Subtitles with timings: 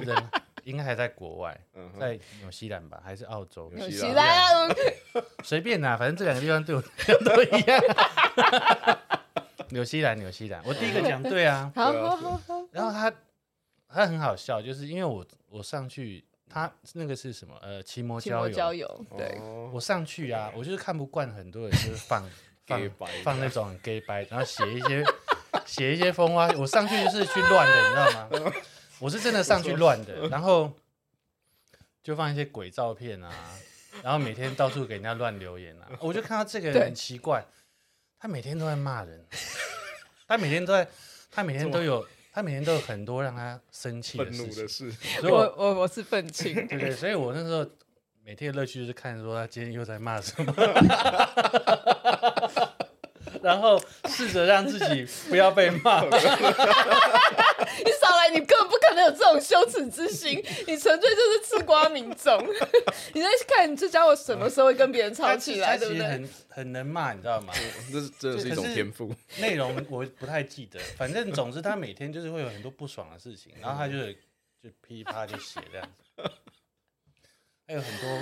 [0.00, 0.30] 人
[0.64, 1.58] 应该还在国外，
[1.98, 3.70] 在纽西兰吧，还是澳洲？
[3.74, 4.68] 纽西兰，
[5.42, 6.82] 随便啦，反正这两个地方对我
[7.24, 7.80] 都一样。
[9.70, 11.70] 纽西兰，纽西兰，我第一个讲对啊。
[11.76, 12.66] 好好好。
[12.72, 13.12] 然后他
[13.88, 17.54] 他很好笑，就是因为我我上去，他那个是什么？
[17.62, 18.54] 呃，骑摩交友。
[18.54, 19.06] 交友。
[19.16, 19.38] 对。
[19.72, 22.28] 我上去啊，我就是看不惯很多人就是放
[22.66, 22.80] 放
[23.22, 25.04] 放那种 gay 白，然后写一些
[25.64, 26.48] 写一些风花。
[26.58, 28.52] 我上去就是去乱的，你知道吗？
[29.00, 30.72] 我是真的上去乱的， 然后
[32.02, 33.32] 就放一些鬼照片啊，
[34.02, 35.88] 然后每天到处给人家乱留言啊。
[36.00, 37.44] 我就看到这个人很奇怪。
[38.22, 39.24] 他每天都在骂人，
[40.28, 40.86] 他每天都在，
[41.30, 44.68] 他每天都有，他每天都有很多让他生气的事情。
[44.68, 47.66] 事所以我我我，我是愤青，对，所以我那时候
[48.22, 50.52] 每天的乐趣就是看说他今天又在骂什么，
[53.42, 56.02] 然后试着让自己不要被骂。
[57.84, 62.38] 你少来，你根本不可能有这种羞耻之心，你纯粹就是吃瓜民众。
[63.14, 66.02] 你在看，你这家伙什么时候会跟别人吵起来，对不对？
[66.06, 67.52] 很很能骂，你知道吗？
[67.92, 69.14] 这是真的是一种天赋。
[69.38, 74.12] 内容我不太记得，反正总之他每天就是会有很多不爽的事情，然后他就
[74.62, 76.30] 就噼啪就写这样子，
[77.66, 78.18] 还有很多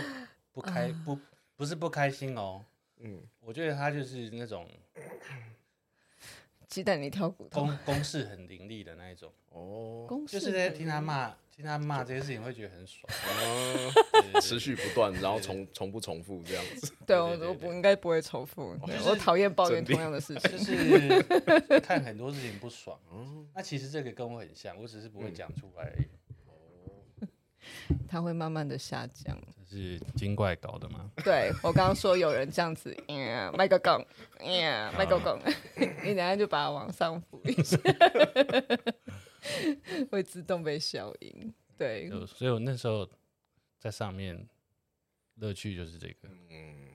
[0.52, 1.18] 不开不
[1.56, 2.64] 不是不开心哦，
[3.00, 4.68] 嗯，我觉得他就是那种。
[6.66, 9.32] 鸡蛋里挑骨头，公公式很凌厉的那一种。
[9.48, 13.10] 哦，就是在听他骂，听他骂这些事情会觉得很爽。
[13.10, 16.92] 哦，持续不断，然后重重不重复这样子。
[17.06, 21.22] 对，我我不应该不会重复，我讨厌抱怨同样的事情，就是
[21.80, 23.00] 看很多事情不爽。
[23.54, 26.06] 那其实这个跟我很像，我只是不会讲出来而已。
[28.08, 29.38] 它会慢慢的下降，
[29.68, 31.10] 这是精怪搞的吗？
[31.24, 32.96] 对，我刚刚说有人这样子，
[33.56, 34.04] 麦克讲，
[34.96, 35.38] 麦克讲，
[36.04, 37.78] 你等下就把它往上浮一下，
[40.10, 41.54] 会自动被消音。
[41.76, 43.08] 对，所以我那时候
[43.78, 44.48] 在上面
[45.36, 46.28] 乐趣就是这个。
[46.50, 46.88] 嗯，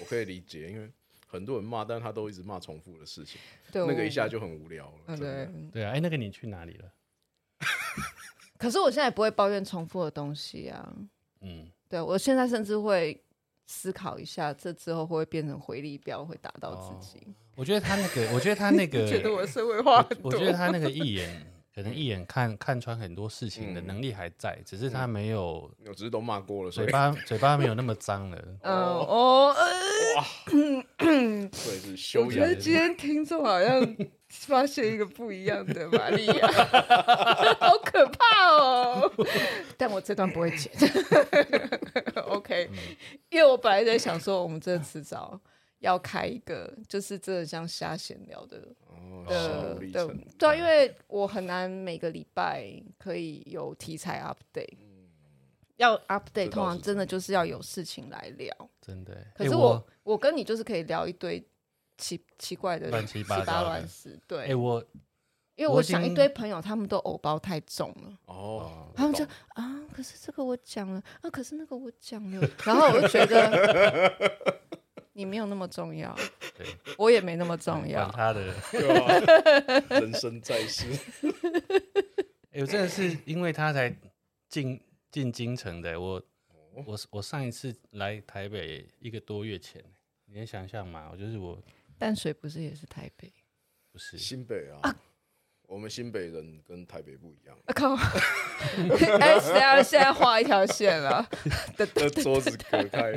[0.00, 0.90] 我可以理解，因为
[1.26, 3.40] 很多人骂，但他都一直骂重复的事情，
[3.72, 5.16] 那个一下就很无聊了。
[5.16, 6.92] 对，对啊，哎，那个你去哪里了？
[8.58, 10.92] 可是我现在不会抱怨重复的东西啊，
[11.40, 13.20] 嗯，对，我现在甚至会
[13.66, 17.26] 思考一下，这之后会不会变成回力镖，会打到自己。
[17.54, 20.30] 我觉得他那个，我觉得他那个， 觉得我社会化很多。
[20.30, 21.46] 我觉得他那个一眼，
[21.76, 28.38] 可能一眼看看穿很多事情的能力还在，只是他没有，有只是都骂过了，嘴巴嘴巴没有那么脏了。
[28.62, 29.54] 嗯哦，
[30.16, 30.24] 哇，
[30.96, 32.28] 对，是修养。
[32.28, 33.96] 我觉得今天听众好像。
[34.28, 36.48] 发现一个不一样的玛利亚，
[37.60, 39.12] 好可怕哦！
[39.78, 40.70] 但我这段不会剪
[42.26, 42.68] ，OK？
[43.30, 45.40] 因为我本来在想说，我们这迟早
[45.86, 48.60] 要开一个，就是真的像瞎闲聊的，
[49.26, 54.76] 的的对啊，因为我很难每个礼拜可以有题材 update，
[55.76, 59.26] 要 update 通常真的就是要有事情来聊，真的。
[59.34, 61.42] 可是我我跟你就是可以聊一堆。
[61.98, 64.84] 奇奇怪的乱七八糟乱事，对，哎我，
[65.54, 69.24] 因为我想一堆朋友他们都偶包太重了，哦，他们就
[69.54, 74.54] 啊，可是这个我讲了，啊，可是那个我讲了，然后我就觉得
[75.16, 76.14] 你没有那么重要，
[76.54, 76.66] 对，
[76.98, 78.54] 我也没那么重要，他的
[79.88, 80.84] 人生在世，
[82.52, 83.96] 哎，我真的是因为他才
[84.50, 84.78] 进
[85.10, 86.22] 进京城的，我
[86.84, 89.82] 我我上一次来台北一个多月前，
[90.26, 91.08] 你能想象吗？
[91.10, 91.58] 我就是我。
[91.96, 93.32] 淡水不是也是台北？
[93.90, 94.80] 不是新北啊！
[94.82, 94.96] 啊
[95.68, 97.56] 我们新北人跟台北不一样。
[97.66, 97.94] 啊、靠！
[99.20, 101.26] 哎、欸，现在现在画一条线了，
[101.76, 103.12] 那桌子隔开。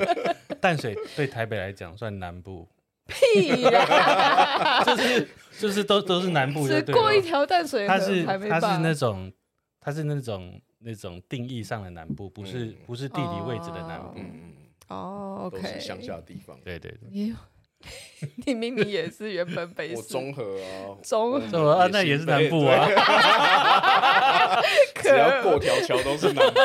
[0.60, 2.68] 淡水对台北来讲算南部。
[3.06, 4.82] 屁呀！
[4.82, 5.28] 就是
[5.60, 6.82] 就是都都是南部的。
[6.82, 9.30] 只过一条淡水，它是它是那种
[9.78, 14.14] 它是那种那种定义上的南部，不是、嗯、不是地理位置的南部。
[14.16, 14.52] 嗯嗯。
[14.88, 15.60] 哦，OK。
[15.60, 16.58] 都是乡下地方。
[16.64, 17.34] 对对对。
[18.46, 22.88] 你明明也是原本北，我中和啊，中和啊，那也是南部啊。
[25.02, 26.60] 只要过条桥都是南部。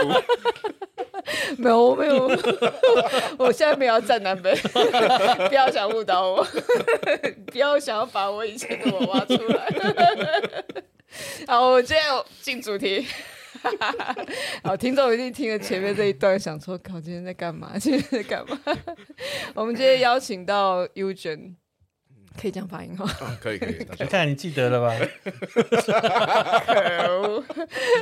[1.58, 2.30] 没有，我没有，
[3.38, 4.56] 我现在没有要站南北，
[5.50, 6.48] 不要想误导我，
[7.52, 9.68] 不要想要把我以前的我挖出来。
[11.46, 12.04] 好，我今天
[12.42, 13.06] 进主题。
[14.64, 17.78] 好，听众一定听了前面这一段，想说：“靠，今天在干嘛？
[17.80, 18.60] 今天在干嘛？”
[19.56, 21.56] 我们今天邀请到 Eugen，
[22.40, 23.06] 可以这样发音吗？
[23.22, 23.86] 嗯，可以可以。
[24.00, 24.98] 你看你记得了吧？
[26.66, 27.44] 可恶！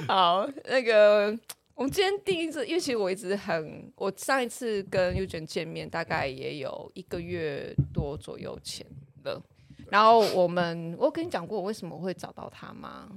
[0.08, 1.38] 好，那个
[1.76, 8.86] 我们今天第一次，因为其实我一直很，我上一次跟 Eugen 见面大概也有一个月多左右前
[9.24, 9.42] 了。
[9.90, 13.10] 然后我们，我跟你讲过我为什么会找到他吗？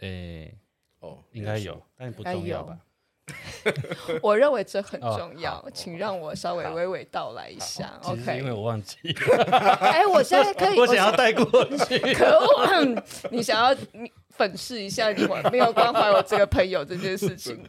[0.00, 0.58] 诶。
[1.04, 2.78] 哦，应该有，但不重要吧？
[4.20, 7.98] 我认为这很重要，哦、请让我稍微娓娓道来一下。
[8.02, 9.44] OK，因为我忘记了。
[9.80, 11.44] 哎、欸，我现在可以， 我想要带过
[11.78, 11.98] 去。
[12.12, 17.64] 可恶，你想要你粉饰一下你没有关怀我这个朋友这件事情。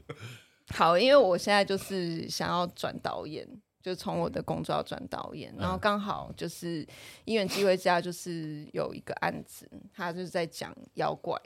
[0.74, 3.48] 好，因为我现在就是想要转导演，
[3.82, 6.86] 就从我的工作要转导演，然后刚好就是
[7.24, 11.40] 因缘机会下，就是有一个案子，他就是在讲妖怪。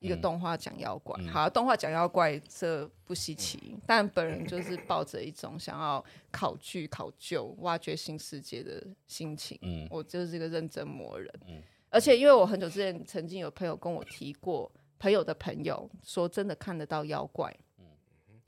[0.00, 9.58] 一个动画讲妖怪，嗯、好，动画讲妖怪这不稀奇，嗯、但本人就是抱着一种想要考据、考究、挖掘新世界的心情。
[9.62, 11.32] 嗯，我就是一个认真魔人。
[11.48, 11.60] 嗯，
[11.90, 17.84] 而且因为我很久之前曾经有朋友跟我提过，朋友的朋友说真的看得到妖怪，嗯，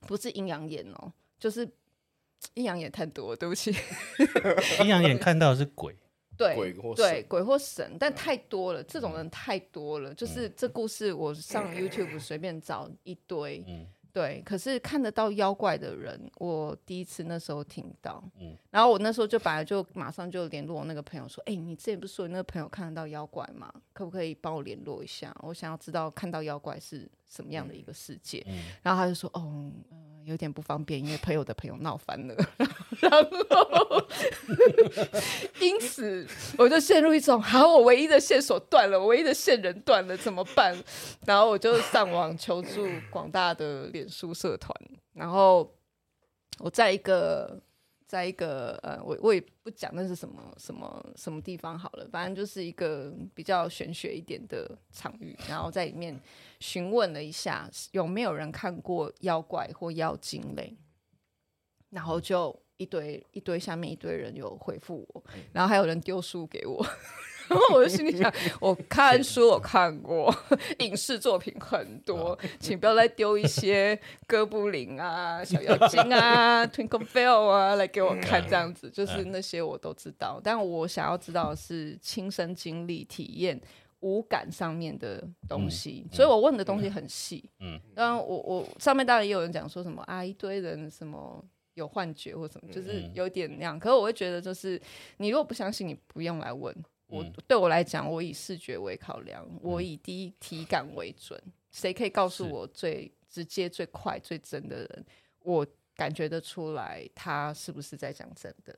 [0.00, 1.69] 不是阴阳眼哦，就是
[2.55, 3.75] 阴阳眼太多，对不起，
[4.81, 5.97] 阴阳眼看到的是鬼。
[6.40, 6.56] 对
[6.96, 10.14] 对，鬼或神，但太多了，这种人太多了。
[10.14, 13.62] 就是这故事，我上 YouTube 随便找一堆。
[14.12, 18.25] 对，可是看得到妖怪的人，我第一次那时候听到。
[18.70, 23.72] 然后我那时候就本来就马上就联络我那个朋友说：“哎，你之前不是说你那个朋友看得到妖怪吗？
[23.92, 25.32] 可不可以帮我联络一下？
[25.42, 28.44] 我想要知道看到妖怪是什么样的一个世界。”
[28.82, 29.70] 然后他就说：“哦。”
[30.30, 32.34] 有点不方便，因为朋友的朋友闹翻了，
[33.00, 33.20] 然后
[35.60, 40.76] 因此我就陷入一种，好，我唯一的线索断了，唯一的线人断了，怎么办？
[41.26, 44.74] 然后我就上网求助广大的脸书社团，
[45.12, 45.74] 然后
[46.58, 47.60] 我在一个。
[48.10, 56.20] 在一个呃，我我也不讲那是什么什么什么地方好了，反正就是一个比较玄学一点的场域，然后在里面
[56.58, 60.76] 询问了一下有没有人看过妖怪或妖精类，
[61.90, 65.22] 然后就一堆一堆下面一堆人有回复我，
[65.52, 66.84] 然后还有人丢书给我。
[67.50, 70.32] 然后我就心里想， 我看书我看过，
[70.79, 83.61] 影视作品很多，请不要再丢一些哥布林啊、 小妖精啊、Twinkle Bell 啊来给我看，这样子就是那些我都知道，但我想要知道的是亲身经历、体验、
[84.00, 87.44] 五感上面的东西，所以我问的东西很细。
[87.58, 91.44] 嗯，然后我我上面当然也有人讲说什么啊，一堆人什么
[91.75, 93.79] 有幻觉或什么，就是有点那样。
[93.79, 94.81] 可是我会觉得，就是
[95.19, 96.75] 你如果不相信，你不用来问。
[97.10, 101.40] 我对我来讲，我以视觉为考量，我以第一体感为准。
[101.70, 105.06] 谁可以告诉我最直接、最快、最真的人？
[105.40, 108.76] 我感觉得出来，他是不是在讲真的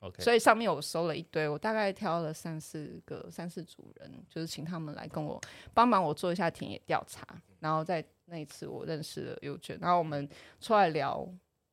[0.00, 0.22] ？OK。
[0.22, 5.40] 所以上面我收了一堆，我大概挑了三四个、三四组人，就是请他们来跟我
[5.72, 7.26] 帮忙，我做一下田野调查。
[7.60, 10.28] 然后在那一次，我认识了优娟，然后我们
[10.60, 11.26] 出来聊，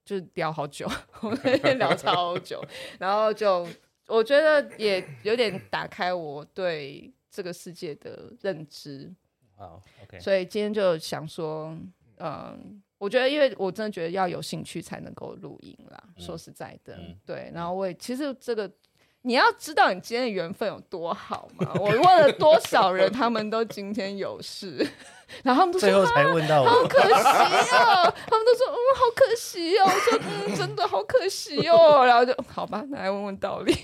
[0.06, 0.90] 就聊好久，
[1.22, 2.64] 我们聊超久，
[2.98, 3.68] 然后就。
[4.16, 9.14] 我觉得也有点打开我对这个世界的认知。
[9.56, 10.20] 好，OK。
[10.20, 11.78] 所以今天就想说，
[12.18, 16.04] 嗯，我觉得因为我真的觉得要有兴趣才能够录音啦。
[16.16, 17.52] 嗯、说实在的，嗯、对。
[17.54, 18.72] 然后我也其实这个。
[19.24, 21.72] 你要知道你今天的缘分有多好吗？
[21.80, 24.78] 我问了多少人，他们都今天有事，
[25.44, 27.14] 然后他们都说最后才问到我，好可惜
[27.76, 28.14] 哦。
[28.28, 29.86] 他们都说嗯，好可惜哦。
[29.86, 32.04] 我说嗯，真的好可惜哦。
[32.06, 33.76] 然后就好吧，来问问道理。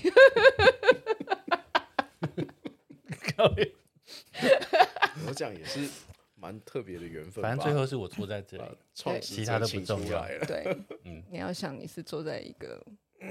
[5.26, 5.88] 我讲也是
[6.34, 7.40] 蛮特别的缘分。
[7.42, 8.64] 反正最后是我坐在这里，
[9.04, 10.26] 对其他都不重要。
[10.48, 12.84] 对，嗯，你要想你是坐在一个。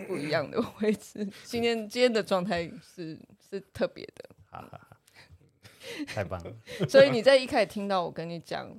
[0.05, 3.17] 不一样的位置， 今天今天的状态是
[3.49, 4.29] 是特别的，
[6.07, 6.53] 太棒了。
[6.89, 8.69] 所以你在一开始听到我跟你讲，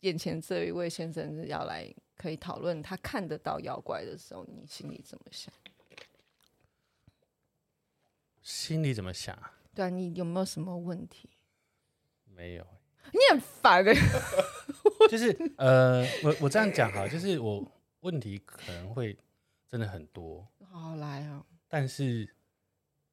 [0.00, 5.52] 眼前这一位先生是要来可以讨论他看得到妖怪的时候，你心里怎么想？
[8.42, 9.52] 心里怎么想啊？
[9.74, 11.30] 对啊，你有没有什么问题？
[12.26, 12.66] 没有，
[13.12, 13.94] 你很烦哎。
[15.10, 17.66] 就是呃，我我这样讲哈，就是我
[18.00, 19.16] 问题可能会
[19.68, 20.46] 真的很多。
[20.80, 21.44] 好来啊！
[21.68, 22.28] 但是，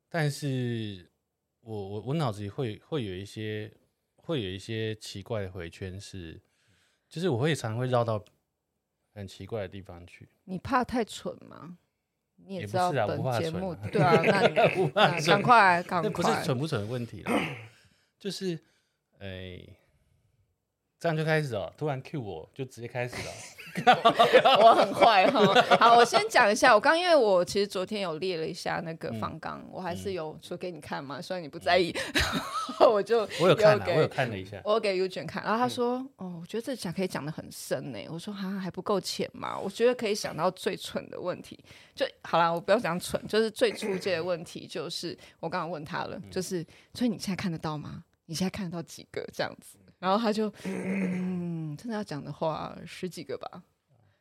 [0.10, 1.10] 但是
[1.62, 3.72] 我我我脑子里会会有一些
[4.16, 6.42] 会有一些奇怪的回圈，是
[7.08, 8.24] 就是我会常常会绕到
[9.14, 10.28] 很奇怪的地方去。
[10.46, 11.78] 你怕太蠢吗？
[12.38, 14.22] 你也知道本节目， 啊对啊，
[14.96, 17.32] 那你赶快赶快， 那不是蠢不蠢的问题了，
[18.18, 18.56] 就是
[19.20, 19.28] 哎。
[19.28, 19.78] 欸
[21.02, 23.34] 这样就开始了，突然 cue 我就直接开始了。
[24.62, 25.42] 我很坏哈。
[25.80, 31.92] 好，我先讲一下，我刚因为我其实昨天有列了一下那个方纲，嗯、我还是有说给你看嘛， 虽然你不在意，
[32.80, 37.98] 嗯、 我就我有看、啊，我有看了一下，我给 Eugen 看，然后他说，嗯、哦，我觉得这讲可以讲的很深呢。
[38.12, 39.58] 我说哈，还不够浅嘛？
[39.58, 41.58] 我觉得可以想到最蠢的问题，
[41.96, 48.04] 就好啦，我不要讲蠢，就是最初阶的问题，就是我刚刚问他了，就是所以你现在看得到吗？
[48.28, 49.80] 你现在看得到几个这样子？
[50.02, 53.64] 然后他就嗯，真的要讲的话十几个吧。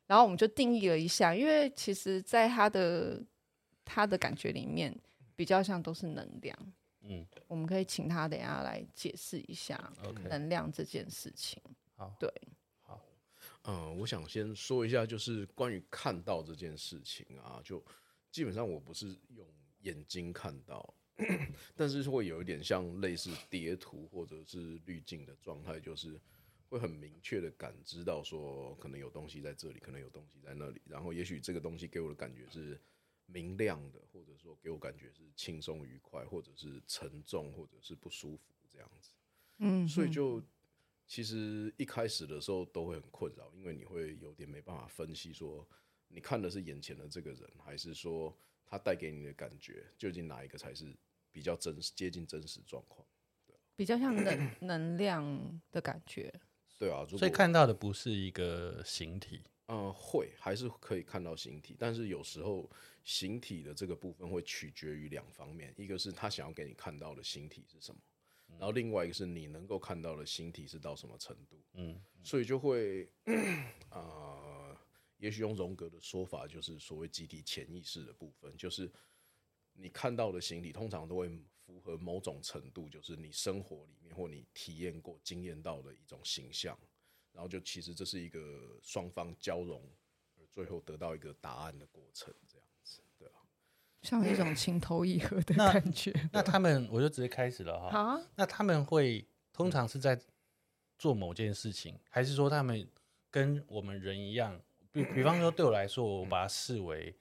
[0.06, 3.24] 然后我们就定义了一下，因为其实，在他的
[3.82, 4.94] 他的感觉里面，
[5.34, 6.72] 比较像都是能量。
[7.00, 9.90] 嗯，我们可以请他等下来解释一下
[10.28, 11.62] 能量这件事情。
[11.96, 12.30] 好，对，
[12.82, 13.00] 好，
[13.64, 17.82] 嗯，我想先说一下，就是关于看到这件事情啊，就
[18.30, 19.46] 基本上我不是用
[19.78, 20.94] 眼睛看到，
[21.74, 26.20] 但是会有一点像类似叠图或者是滤镜的状态，就是。
[26.70, 32.80] 会很明确的感知到说，可能有东西在这里，可能有东西在那里，然后也许这个东西给我的感觉是
[33.26, 39.10] 明亮的，或者说给我感觉是轻松愉快，或者是沉重，或者是不舒服这样子。
[39.58, 40.40] 嗯，所以就
[41.08, 45.68] 其实一开始的时候都会很困扰，因为你会有点没办法分析说，
[46.06, 48.32] 你看的是眼前的这个人，还是说
[48.64, 50.96] 他带给你的感觉，究竟哪一个才是
[51.30, 53.06] 比较真实、接近真实状况？
[53.46, 56.32] 对，比较像能能量的感觉。
[56.78, 62.70] 对啊，所以看到的不是一个形体，嗯，会还是可以看到形体，但是有时候
[63.04, 68.00] 形体的这个部分会取决于两方面，一个是他想要给你看到的形体是什么，
[68.58, 73.04] 然后另外一个是你能够看到的形体是到什么程度，嗯，所以就会，
[73.90, 74.78] 啊、呃，
[75.18, 78.90] 也许用荣格的说法，就是所谓集体潜意识的部分，就是
[79.74, 81.30] 你看到的形体通常都会。
[81.70, 86.76] 符合某种程度，就是你生活里面或你体验过、经验到的一种形象，
[87.30, 89.80] 然后就其实这是一个双方交融，
[90.36, 93.34] 而最后得到一个答案的过程，这样子，对吧？
[94.02, 96.10] 像一种情投意合的感觉。
[96.32, 98.16] 那， 那他们，我就直接开始了哈。
[98.16, 100.20] 好，那他们会通常是在
[100.98, 102.84] 做某件事情，还是说他们
[103.30, 104.60] 跟我们人一样？
[104.90, 107.16] 比比方说，对我来说，我把它视为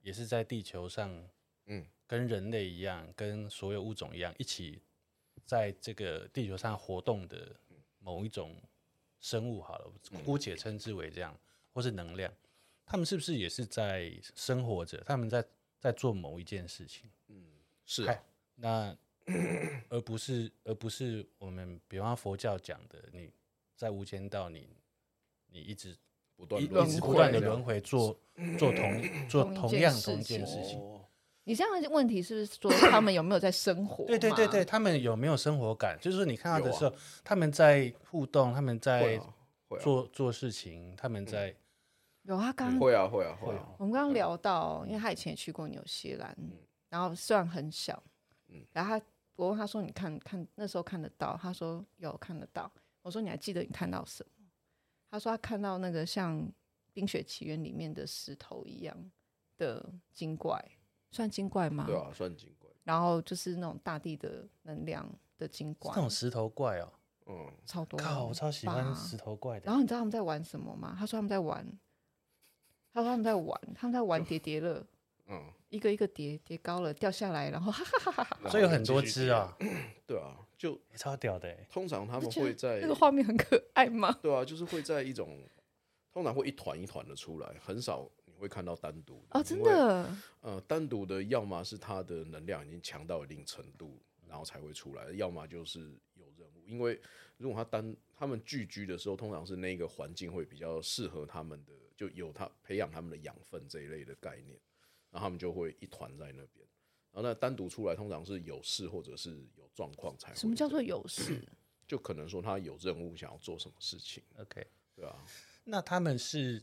[0.00, 1.28] 也是在地球上，
[1.70, 1.86] 嗯。
[2.06, 4.82] 跟人类一样，跟所有物种一样，一起
[5.46, 7.54] 在这个地球上活动的
[8.00, 8.60] 某一种
[9.20, 9.92] 生物，好了，
[10.24, 11.38] 姑且称之为这样，
[11.72, 12.32] 或是能量，
[12.84, 15.00] 他们是不是也是在生活着？
[15.06, 15.44] 他们在
[15.78, 17.08] 在做某一件事情？
[17.28, 17.44] 嗯，
[17.86, 18.20] 是啊。
[18.56, 18.96] 那
[19.88, 23.32] 而不是而不是我们比方佛教讲的，你
[23.76, 24.68] 在无间道你，
[25.46, 25.96] 你你一直
[26.34, 28.18] 不断一直不断的轮回，做
[28.58, 30.99] 做同做同样同一件事情。
[31.50, 34.04] 你这样的问题是不是说他们有没有在生活？
[34.04, 35.98] 对对对对，他们有没有生活感？
[36.00, 39.20] 就是说你看到的时候，他们在互动，他们在
[39.80, 41.52] 做做事情，他们在
[42.22, 43.66] 有啊，刚会啊会啊会啊。
[43.78, 46.32] 我们刚刚聊到，因为他以前也去过纽西兰，
[46.88, 48.00] 然后虽然很小，
[48.46, 49.04] 嗯然后他
[49.34, 52.70] 我问他说：“你看看那时候看得到？”他说：“有看得到。”
[53.02, 54.46] 我说：“你还记得你看到什么？”
[55.10, 56.40] 他说：“他看到那个像
[56.92, 58.96] 《冰雪奇缘》里面的石头一样
[59.58, 60.64] 的精怪。”
[61.10, 61.84] 算精怪吗？
[61.86, 62.68] 对啊，算精怪。
[62.84, 66.92] 然后就是那种大地的能量的精怪，那种石头怪哦，
[67.26, 67.98] 嗯，超多。
[68.00, 69.66] 靠，我超喜欢石头怪的。
[69.66, 70.96] 然后你知道他们在玩什么吗？
[70.98, 71.64] 他说他们在玩，
[72.92, 74.84] 他说他们在玩，他们在玩叠叠乐，
[75.26, 78.50] 嗯，一个一个叠叠高了掉下来，然后哈哈哈哈。
[78.50, 79.56] 所以有很多只啊，
[80.06, 81.54] 对啊，就超屌的。
[81.70, 84.18] 通常他们会在那个画面很可爱吗？
[84.22, 85.38] 对啊，就是会在一种，
[86.12, 88.10] 通常会一团一团的出来，很少。
[88.40, 95.80] 会看到单独哦，真的，呃，单独的要么是他的能量已经强到一定程度，然后才会出来；要么就是
[96.14, 96.66] 有任务。
[96.66, 96.98] 因为
[97.36, 104.58] 如果他单他们聚居的时候，通常是那个环境会比较适合他们的，就有他培养他们的养分这一类的概念，
[105.10, 106.66] 然后他们就会一团在那边。
[107.12, 110.36] 然后那单独出来，通常是有事或者是有状况才会。
[110.36, 111.42] 什么叫做有事？
[111.86, 114.22] 就可能说他有任务想要做什么事情。
[114.38, 115.22] OK，对啊。
[115.64, 116.62] 那他们是。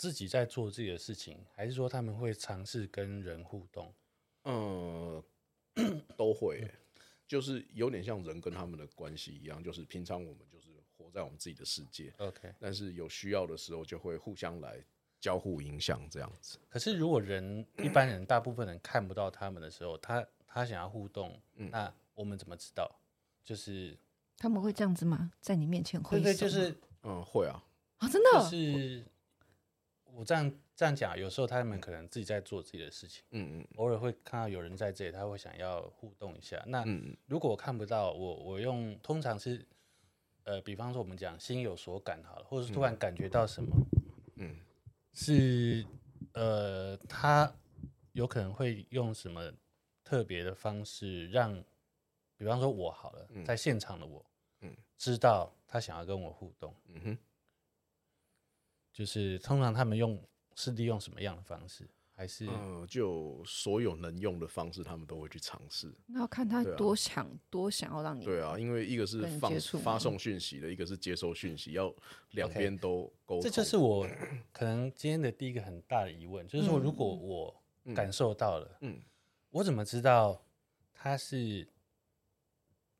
[0.00, 3.92] 自己在做自己的事情，还是说他们会尝试跟人互动？
[4.44, 5.22] 嗯，
[6.16, 6.66] 都会，
[7.28, 14.82] 就是有点像人跟他们的关系一样，就是平常我们就是活在我们自己的世界，OK，但是有需要的时候就会互相来
[15.20, 16.58] 交互影响这样子。
[16.70, 22.90] 可是如果人一般人大部分人看不到他们的时候，他他想要互动，嗯，那我们怎么知道？
[23.44, 23.94] 就是
[24.38, 25.30] 他们会这样子吗？
[25.42, 26.18] 在你面前会？
[26.18, 27.62] 对对，就是嗯，会啊，
[27.98, 29.04] 啊，真的就是。
[30.14, 36.62] 我这样这样讲，有时候他们可能自己在做自己的事情，嗯嗯，偶尔会看到有人在这里，他会想要互动一下。
[36.66, 36.84] 那
[37.26, 39.66] 如果我看不到，我我用通常是，
[40.44, 43.76] 呃，比方说我们讲心有所感好了，或者是突然感觉到什么，
[44.36, 44.56] 嗯，
[45.12, 45.84] 是
[46.32, 47.52] 呃，他
[48.12, 49.52] 有可能会用什么
[50.02, 51.62] 特别的方式让，
[52.36, 54.24] 比方说我好了，在现场的我，
[54.60, 57.18] 嗯，知道他想要跟我互动，嗯哼。
[59.00, 60.22] 就是通常他们用
[60.54, 61.88] 是利用什么样的方式？
[62.12, 65.90] 还是嗯，就所有能用的方式，他们都会去尝试。
[66.04, 71.90] 那要看他多想、啊、多想要让你对啊，因为一个是放发送讯息的，一个是接收讯息，要
[72.32, 73.38] 两边都沟通。
[73.40, 74.06] Okay, 这就是我
[74.52, 77.62] 可能今天的第一个很大的疑问，就是说，如果我
[77.94, 79.02] 感受到了，嗯，嗯
[79.48, 80.44] 我怎么知道
[80.92, 81.66] 他是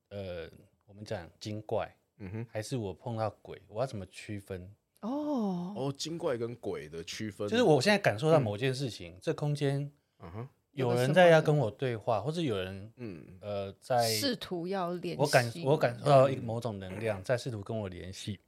[0.08, 0.50] 呃，
[0.86, 3.60] 我们讲精怪，嗯哼，还是我碰到鬼？
[3.68, 4.74] 我要怎么区分？
[5.00, 5.72] 哦。
[5.76, 13.38] 哦，精怪跟鬼的区分，就是我现在感受到某件事情，嗯、这空间，嗯哼，有人在要跟我对话，或者有人，嗯。
[13.40, 18.38] 呃，在试图要联系，我感我感受到一某种能量在试图跟我联系，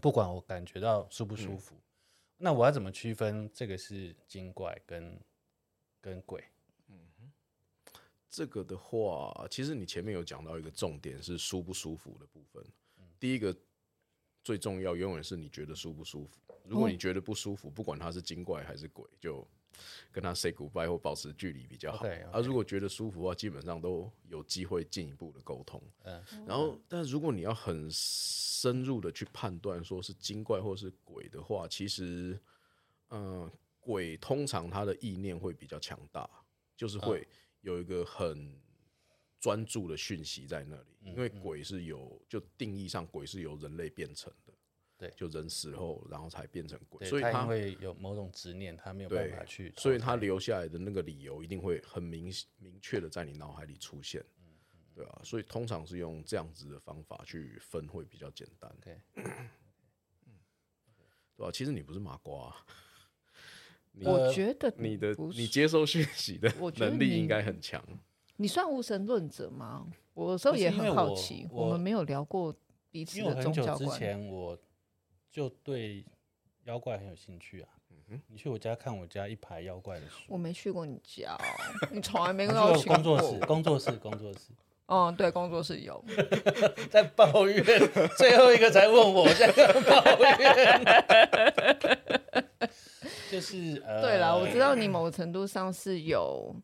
[0.00, 1.82] 不管我感觉到舒不舒服，嗯、
[2.38, 5.20] 那我要怎么区分这个是精怪跟
[6.00, 6.42] 跟鬼？
[6.88, 6.96] 嗯，
[8.28, 12.64] 这个的话，其实你前面有讲到一个重点是舒不舒服的部分，
[12.96, 13.54] 嗯、第一个。
[14.48, 16.40] 最重要永远是你觉得舒不舒服。
[16.64, 19.46] 如果你觉得不舒服，不管他是精怪还是鬼，就
[20.10, 22.06] 跟他 say goodbye 或保持距离比较好。
[22.06, 22.30] 而、okay, okay.
[22.30, 25.82] 啊、如果觉得舒服的话，基本上都有机会进一步的沟通。
[26.04, 32.40] 嗯，然后，但如果你要很深入的去判断说是精怪或是鬼的话，其实，
[33.08, 36.26] 嗯、呃，鬼通常他的意念会比较强大，
[36.74, 37.28] 就是会
[37.60, 38.58] 有一个很。
[39.40, 44.52] 专注的讯息在那里，因为鬼是有就定义上鬼是由人类变成的，
[44.96, 54.24] 对，就人死后然后才变成鬼，所以他会有某种执念，他没有办法去，所以他留下来的那个理由一定会很明明确的在你脑海里出现，
[54.92, 59.22] 对啊，所以通常是用这样子的方法去分会比较简单， 对，对
[61.36, 61.52] 吧？
[61.52, 62.52] 其实你不是麻瓜，
[64.00, 67.80] 我觉得你的你接收讯息的能力应该很强。
[68.40, 69.84] 你算无神论者吗？
[70.14, 72.54] 我有时候也很好奇，我，我们没有聊过
[72.88, 73.76] 彼此的宗教观。
[73.76, 74.56] 很久之前我
[75.28, 76.04] 就对
[76.64, 77.68] 妖怪很有兴趣啊。
[78.08, 80.22] 嗯，你去我家看我家一排妖怪的书。
[80.28, 81.36] 我没去过你家，
[81.90, 82.94] 你从来没跟我去过。
[82.94, 84.38] 工作室，工作室，工作室。
[84.86, 86.02] 哦，对，工作室有。
[86.90, 87.64] 在抱怨，
[88.16, 90.38] 最后一个才问我在抱怨。
[93.30, 96.54] 就是呃，对了，我知道你某程度上是有。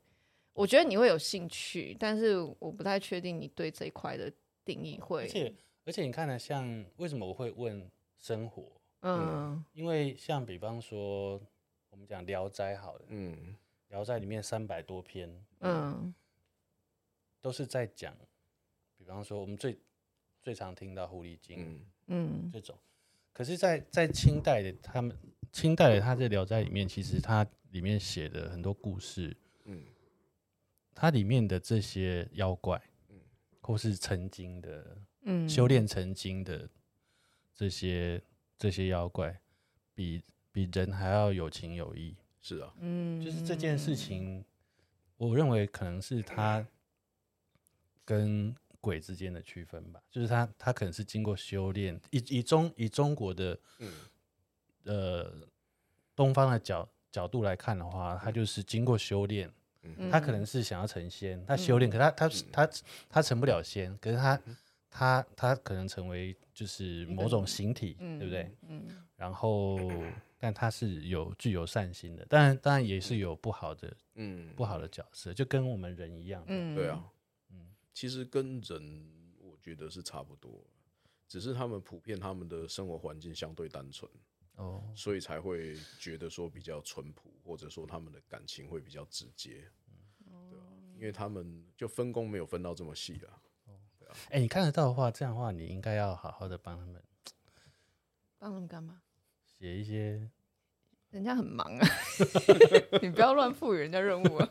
[0.55, 4.33] 我觉得你会有兴趣，但是我不太确定你对这一块的
[4.65, 5.23] 定义会。
[5.23, 5.53] 而且
[5.85, 8.73] 而且，你看呢，像为什么我会问生活？
[9.01, 11.39] 嗯，嗯，因为像比方说，
[11.91, 13.35] 我们讲《聊斋》好了，嗯，
[13.91, 15.29] 《聊斋》里面三百多篇，
[15.61, 16.15] 嗯，
[17.43, 18.17] 都是在讲，
[18.97, 19.77] 比方说我们最
[20.41, 22.79] 最常听到狐狸精，嗯，这种。
[23.33, 25.15] 可是在，在在清代的他们，
[25.53, 29.85] 清代的他在《聊斋》里面，其实他里面写的很多故事，嗯。
[30.95, 32.81] 它里面的这些妖怪，
[33.61, 36.69] 或是成精的，嗯，修炼成精的
[37.55, 38.23] 这些
[38.57, 39.41] 这些妖怪，
[39.95, 42.17] 比比人还要有情有义。
[42.41, 44.45] 是啊，嗯，就是这件事情，
[45.17, 46.65] 我认为可能是他
[48.05, 50.03] 跟鬼之间的区分吧。
[50.11, 53.93] 就是他他可能是经过修炼，以以中以中国的，嗯，
[54.85, 55.49] 呃，
[56.15, 59.51] 东方的角角度来看的话，他就是经过修炼。
[60.11, 62.71] 他可能是想要成仙，他修炼，可他他他
[63.09, 64.41] 他成不了仙，可是他
[64.91, 68.51] 他他可能成为就是某种形体，对不对？
[68.69, 69.79] 嗯，然后
[70.39, 77.03] 但他是有具有善心的，当然当然也是有不好的，嗯，不好的角色，就跟我们人一样，嗯，对啊，
[77.51, 80.65] 嗯，其实跟人我觉得是差不多，
[81.27, 84.11] 只是他们普遍他们的生活环境相对单纯。
[84.57, 89.69] 哦，所以才会觉得说比较淳朴，或者说他们的感情会比较直接，
[90.27, 90.63] 嗯，对啊，
[90.97, 93.31] 因为他们就分工没有分到这么细了。
[93.67, 94.15] 哦，对啊。
[94.31, 97.03] 哎，你看得到的话，这样的话，你应该要好好的帮他们，
[98.39, 99.03] 帮他们干嘛？
[99.45, 100.31] 写一些，
[101.11, 101.89] 人家很忙啊，
[103.03, 104.49] 你不要乱赋予人家任务啊。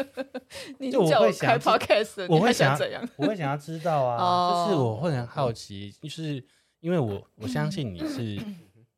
[0.78, 3.08] 你叫我开 podcast，我会想怎样？
[3.16, 6.46] 我会想要知道啊，哦，就是我会很好奇，就是
[6.80, 8.38] 因为我我相信你是。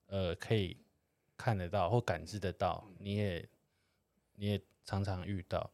[0.07, 0.77] 呃，可以
[1.37, 3.49] 看得到或感知得到，你也
[4.35, 5.71] 你也常常遇到。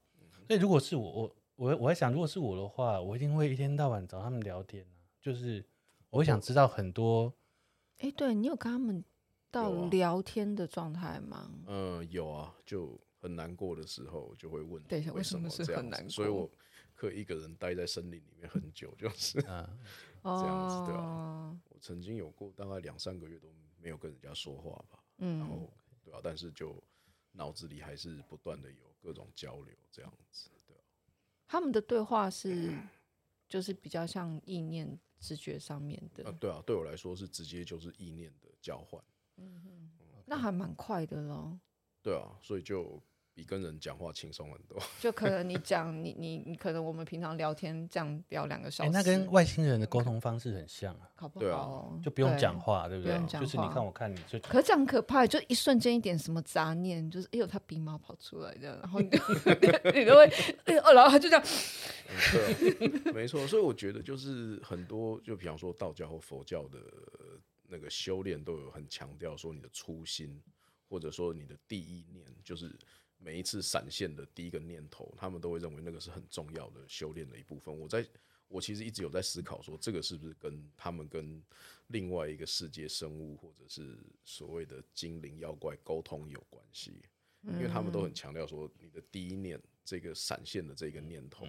[0.48, 4.86] 所以如果是我，我我我在想，如果是我的话，我一定会一天到晚找他们聊天，
[5.20, 5.64] 就是
[6.10, 7.32] 我会想知道很多。
[7.98, 9.04] 哎、欸，对，你有跟他们
[9.50, 11.50] 到聊天的状态吗？
[11.66, 16.08] 嗯、呃，有啊，就很难过的时候就会问，对，为什么是很难过？
[16.10, 16.50] 所以我
[16.94, 19.70] 可以一个人待在森林里面很久，就是啊，
[20.24, 21.56] 这样子对吧、啊？
[21.68, 23.48] 我曾经有过大概两三个月都。
[23.48, 25.72] 没有跟人家说话吧，嗯，然后
[26.04, 26.82] 对啊，但是就
[27.32, 30.82] 脑子里还是不断的有各种交流这样子，对啊。
[31.48, 32.76] 他们的对话是
[33.48, 39.02] 就是比较像意念直觉上面的，啊，对啊，对我来说是直接就是意念的交换，
[39.36, 39.90] 嗯哼，
[40.26, 41.58] 那还蛮快的咯。
[42.02, 43.02] 对啊，所以就
[43.34, 44.80] 比跟人讲话轻松很多。
[45.00, 51.08] 就可能你讲你你你可能我们平常聊天这样聊两个小时，欸，那跟外星人的沟通方式很像啊。
[51.14, 51.56] 好不好？
[51.56, 53.18] 啊，就不用讲话，对，不对？
[53.26, 54.38] 就是你看我看你就。
[54.40, 59.18] 可是这样很可怕，就一瞬间一点什么杂念，就是哎呦他鼻毛跑出来这样，然后你就
[59.94, 60.26] 你都会
[60.64, 61.44] 哎哦，然后他就这样。
[62.08, 62.14] 嗯、
[63.04, 63.46] 对，没错。
[63.46, 66.78] 所以我觉得就是很多，就比方说道教或佛教的
[67.68, 70.42] 那个修炼都有很强调说你的初心。
[70.88, 72.70] 或者说你的第一念，就是
[73.22, 77.76] 每一次闪现的第一个念头，他们都会认为那个是很重要的修炼的一部分。
[77.78, 78.04] 我在
[78.48, 81.40] 我其实一直有在思考，说这个是不是跟他们跟
[81.86, 87.00] 另外一个世界生物，或者是所谓的精灵妖怪沟通有关系？
[87.44, 91.46] 因为他们都很强调说，你的第一念这个闪现的这个念头，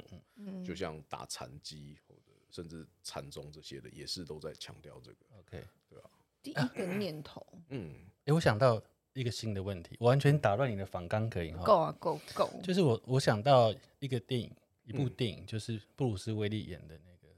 [0.64, 5.18] 就像打禅机或者甚至禅宗这些的，也是都在强调这个。
[5.40, 6.10] OK，对吧？
[6.42, 7.94] 第一个念头，嗯，
[8.26, 8.82] 哎，我想到。
[9.14, 11.64] 一个新的问题，完全打乱你的反纲，可以吗？
[11.64, 12.50] 够啊，够够。
[12.64, 14.52] 就是我，我想到一个电影，
[14.86, 17.28] 一部电影，就是布鲁斯威利演的那个《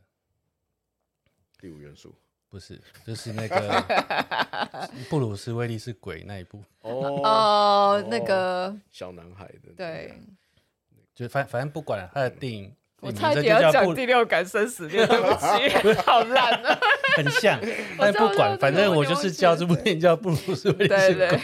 [1.59, 2.09] 第五元素》，
[2.49, 3.83] 不是，就是那个
[5.09, 6.63] 布鲁斯威利是鬼那一部。
[6.81, 10.13] 哦，那个小男孩的，对，
[11.13, 16.79] 就反反正不管了，他的电影，我差点要讲《第六感生死恋》，对不起， 好烂啊。
[17.15, 17.59] 很像，
[17.97, 21.39] 但不管，反正我就是叫这部电影叫布鲁斯威利是鬼。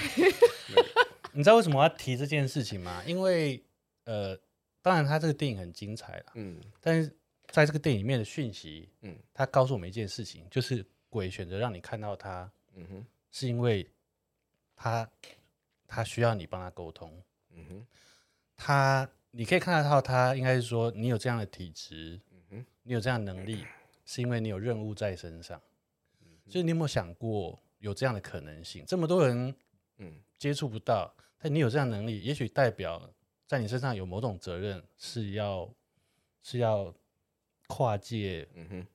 [1.33, 3.01] 你知道为什么我要提这件事情吗？
[3.05, 3.63] 因为
[4.03, 4.37] 呃，
[4.81, 7.09] 当然他这个电影很精彩了，嗯，但是
[7.47, 13.89] 在这个电影里面的讯息，嗯，他告诉我们一件事情，就是鬼选择让你看到他，嗯哼，是因为
[14.75, 15.09] 他
[15.87, 17.09] 他需要你帮他沟通，
[17.55, 17.87] 嗯哼，
[18.57, 23.65] 他你可以看得到他，应该是说你有这样的体质，嗯哼，你有这样的能力。
[24.11, 25.61] 是因为你有任务在身上，
[26.45, 28.83] 所以你有没有想过有这样的可能性？
[28.85, 29.55] 这么多人，
[29.99, 33.09] 嗯，接触不到，但你有这样能力，也许代表
[33.47, 35.73] 在你身上有某种责任，是要
[36.43, 36.93] 是要
[37.67, 38.87] 跨界，嗯哼，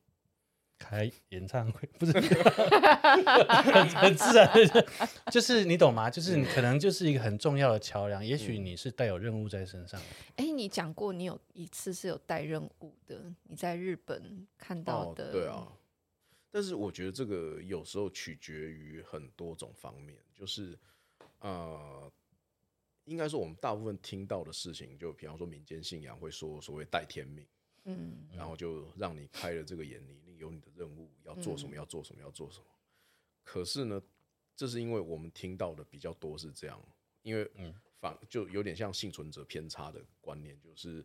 [0.89, 2.23] 开演唱会 不是很
[3.91, 4.87] 很自然的，
[5.33, 6.09] 就是你懂吗？
[6.09, 10.01] 就是你可能就是一个很重要的桥梁，也许你是带有任务在身上。
[10.37, 15.29] 哎、欸，你讲过你有一次是有带任务的，你在日本看到的。
[15.29, 15.73] 哦，对啊。
[16.53, 20.79] 但是我觉得这个有时候取决于很多种方面，就是
[21.41, 22.11] 呃，
[23.07, 27.45] 应该说我们大部分听到的事情，就比方说民间信仰会说所谓带天命。
[27.89, 32.67] 嗯，然后就让你开了这个眼，你你有你的任务要做什么，要做什么，要做什么。
[33.43, 34.03] 可是呢，
[34.55, 36.81] 这是因为我们听到的比较多是这样，
[37.23, 41.05] 因为嗯，反就有点像幸存者偏差的观念，就是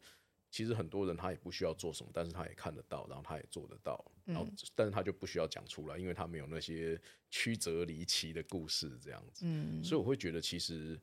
[0.49, 9.45] 其实很多人他也不需要做什么，但是他也看得到，然后他也做得到，然后但是他就不需要讲出来，因为他没有那些曲折离奇的故事这样子。
[9.45, 10.99] 嗯，所以我会觉得其实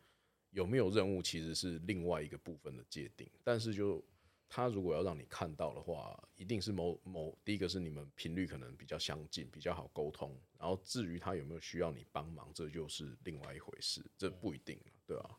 [0.50, 4.04] 有没有任务其实是另外一个部分的界定，但是就。
[4.50, 10.34] 他如果要让你看到的话，一定是某某第一个是你们频率可能比较相近，比较好沟通。
[10.58, 15.38] 然后至于他有没有需要你帮忙，这就是另外一回事，这不一定，对吧？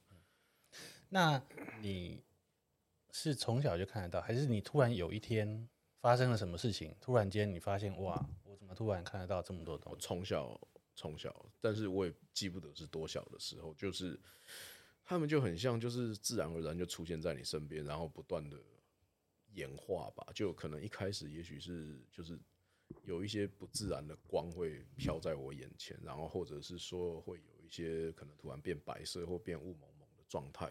[1.10, 1.42] 那
[1.82, 2.24] 你
[3.10, 5.68] 是从小就看得到，还是你突然有一天
[6.00, 9.96] 发生了什么事情，突然间你发现哇，我怎么突然看得到这么多东西？
[9.96, 10.62] 我从小
[10.96, 14.20] 从小，但是我也记不得是多小的时候，就是
[15.04, 18.56] 他们就很像，就是自然而然就出现在你身边，然后不断的。
[19.60, 22.40] 演化吧，就可能一开始也许是就是
[23.04, 30.66] 有一些不自然的光会飘在我眼前，然后或者是说会有一些可能突然变白色或变雾蒙蒙的状态，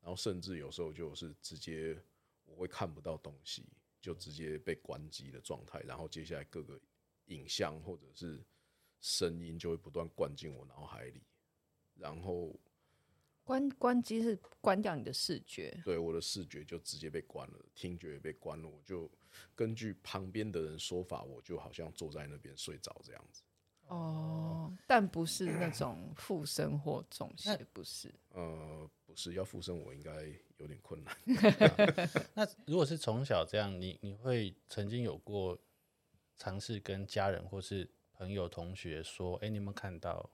[0.00, 1.96] 然后甚至有时候就是直接
[2.44, 3.64] 我会看不到东西，
[4.00, 6.80] 就直接被关机的状态，然后接下来各个
[7.26, 8.44] 影像或者是
[9.00, 11.22] 声音就会不断灌进我脑海里，
[11.94, 12.58] 然后。
[13.46, 18.68] 关关机是关掉你的视觉，对，我的视觉就直接被关了，听觉也被关了。
[18.68, 19.08] 我就
[19.54, 23.42] 根据旁边的人说法，我就好像坐在那边睡着这样子。
[23.86, 28.12] 哦，但不是那种附身或中邪，不是。
[28.30, 31.16] 呃，不是要附身，我应该有点困难。
[32.34, 35.56] 那如果是从小这样，你你会曾经有过
[36.36, 40.28] 尝试跟家人或是朋友、同学说：“哎、欸，你有没有看到？”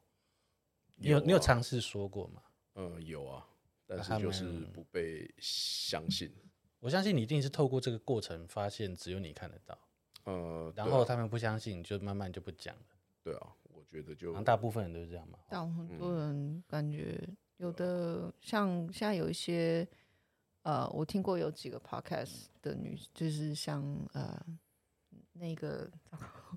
[0.96, 2.42] 你有、啊、你有尝试说过吗？
[2.74, 3.46] 嗯，有啊，
[3.87, 6.32] 但是就是不被相信。
[6.80, 9.78] 我相信你一定是透过这个过程发现只有你看得到。
[10.24, 12.82] 呃，然后他们不相信，就慢慢就不讲了。
[13.22, 15.38] 对啊，我觉得就大部分人都是这样嘛。
[15.48, 17.20] 但很多人感觉
[17.58, 19.87] 有的像现在有一些
[20.62, 23.82] 呃，我听过有几个 podcast 的女，就是像
[24.12, 24.40] 呃
[25.32, 25.90] 那个。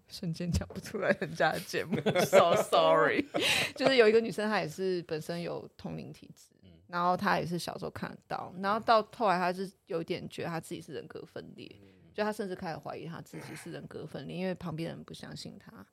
[0.08, 3.26] 瞬间讲不出来人家的节目，so sorry。
[3.76, 6.52] 就是有一个女生，她也是本身有通灵体质，
[6.86, 11.68] 然后她也是小时候看得到，然后到后来她是有点觉得她自己是人格分裂，
[12.14, 15.84] 就她甚至开始怀疑她自己是人格分裂，因为旁边人不相信她，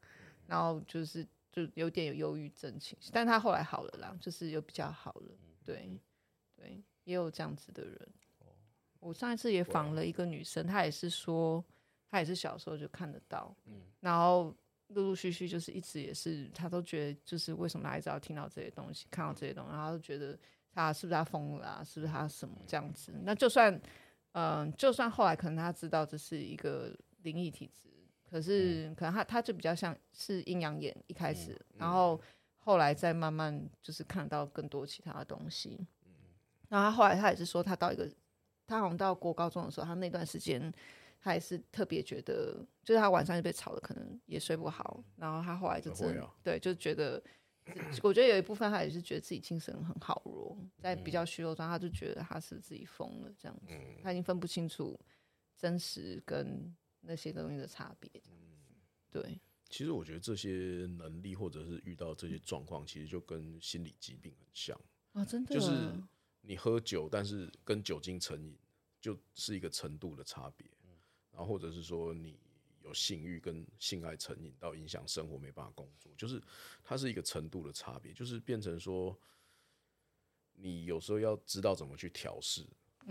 [0.46, 5.98] 然后就是就有点有忧郁症情绪，但她后来好了啦，就是又比较好了，对
[6.54, 8.08] 对，也有这样子的人。
[9.00, 11.64] 我上一次也访了一个女生，她也是说，
[12.12, 13.52] 她也是小时候就看得到，
[13.98, 14.54] 然后。
[14.88, 20.38] 陆陆续续就是一直也是，他都觉得就是为什么他一直要听到这些东西，看到这些东西，然后就觉得
[20.70, 21.82] 他是不是他疯了啊？
[21.82, 23.10] 是不是他什么这样子？
[23.22, 23.72] 那就算
[24.32, 27.88] 嗯、呃，就算后来可能他知道这是一个灵异体质，
[28.28, 32.20] 可是可能他他就比较像是阴阳眼一开始，然后
[32.58, 35.86] 后来再慢慢就是看到更多其他的东西。
[36.68, 38.06] 然后他后来他也是说，他到一个
[38.66, 40.70] 他好像到国高中的时候，他那段时间。
[41.22, 45.02] 他也是特别觉得，就是他晚上就被吵的，可能也睡不好。
[45.16, 47.22] 然后他后来就真的、啊、对，就觉得，
[48.02, 53.72] 我觉得有一部分他也是觉得自己精神很好弱，在比较虚弱状态，他就觉得他是自己疯了这样子。
[54.02, 54.98] 他已经分不清楚
[55.56, 58.10] 真实跟那些东西的差别。
[59.08, 59.40] 对。
[59.70, 64.78] 其实我觉得这些能力或者是遇到这些状况，其实就跟心理疾病很像
[65.12, 65.54] 啊，真的。
[65.54, 65.72] 就是
[66.42, 68.58] 你喝酒，但是跟酒精成瘾，
[69.00, 70.66] 就是一个程度的差别。
[71.32, 72.38] 然后或者是说你
[72.82, 76.40] 有性欲跟性爱成瘾到影响生活没办法工作，就是
[76.84, 79.18] 它是一个程度的差别，就是变成说
[80.54, 82.64] 你有时候要知道怎么去调试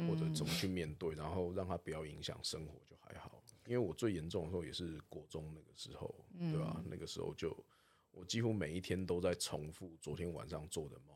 [0.07, 3.43] 或者怎么去面对，然后让它不要影响生活就还好。
[3.67, 6.83] 因为我最严重的时候也是国中那个时候，对吧？
[6.89, 7.55] 那个时候就
[8.11, 11.15] 我几乎每一天都在重复昨天晚上做的梦，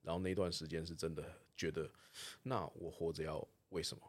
[0.00, 1.90] 然后那段时间是真的觉得，
[2.42, 4.02] 那我活着要为什么？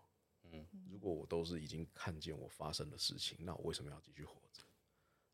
[0.52, 4.62] 嗯，如果我都是已经看见我发生的事情，那我为什么要继续活着？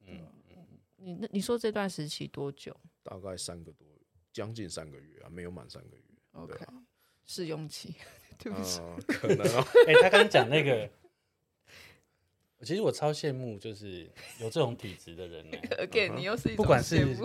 [0.06, 2.76] 嗯嗯，你那你说这段时期多久？
[3.04, 3.88] 大概三个多，
[4.32, 6.04] 将近三个月啊，没有满三个月。
[6.34, 6.66] OK，
[7.26, 7.96] 试用期，
[8.38, 9.66] 对不起，呃、可能哦。
[9.88, 10.90] 哎、欸，他刚刚讲那个，
[12.62, 14.04] 其实我超羡慕，就是
[14.40, 15.58] 有这种体质的人呢。
[15.82, 17.18] Again，你又是一种不管是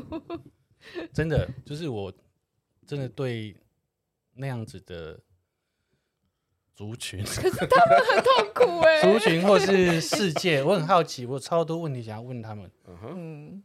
[1.12, 2.12] 真的，就是我
[2.87, 3.57] 真的对
[4.33, 5.20] 那样子的。
[6.74, 9.02] 族群，可是他们很痛苦哎。
[9.02, 12.70] 族群或是世界，我很好奇，我超多问题想要问他们。
[12.87, 13.62] 嗯哼，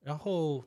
[0.00, 0.64] 然后，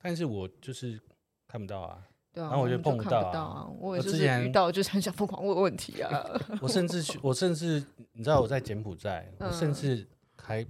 [0.00, 1.00] 但是我就是
[1.46, 2.06] 看不到啊。
[2.32, 2.48] 对啊。
[2.48, 3.68] 然后我就碰不到啊。
[3.78, 6.24] 我也是遇到，就是很想疯狂问问题啊。
[6.62, 10.64] 我甚至去，我甚至你知道我在柬埔寨，我甚至还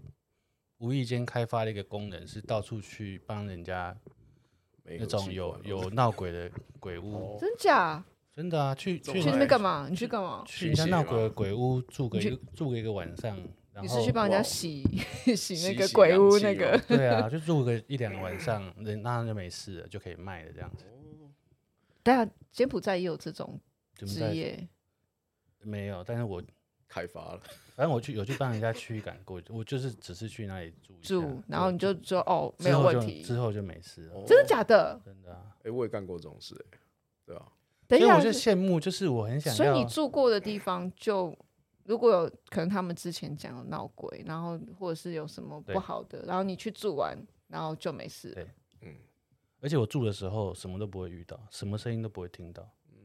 [0.78, 3.96] 无意间开发了一个功能，是到处去帮人家
[4.84, 7.36] 那种有有闹鬼的鬼屋。
[7.40, 8.04] 真假？
[8.38, 9.88] 真的啊，去去那边干嘛？
[9.90, 10.44] 你去干嘛？
[10.46, 12.20] 去人家闹鬼鬼屋住个
[12.54, 13.36] 住个一个晚上。
[13.82, 14.84] 你是去帮人家洗
[15.34, 16.78] 洗那个鬼屋那个？
[16.86, 20.84] 对啊，就住个一两个晚上，人那就没事了，就可以卖了这样子。
[22.04, 23.58] 对啊，柬埔寨也有这种
[23.96, 24.68] 职业。
[25.62, 26.40] 没有，但是我
[26.86, 27.40] 开发了。
[27.74, 34.24] 反正我去有去帮人家驱赶过，我就是只是去那里住住，然后你就说哦，没有问题，之后就没事了。
[34.24, 35.00] 真的假的？
[35.04, 35.56] 真的啊！
[35.64, 36.78] 哎，我也干过这种事，哎，
[37.26, 37.42] 对啊。
[37.88, 39.54] 所以我就羡慕，就是我很想。
[39.54, 41.34] 所以你住过的地方，就
[41.84, 48.30] 如果有可能，他们之前讲闹鬼，然后或者是有什么不好的，然后你去住完，然后就没事。
[48.32, 48.46] 对，
[48.82, 48.94] 嗯。
[49.60, 52.98] 而且我住的时候，什么都不会遇到，什么声音都不会听到，嗯，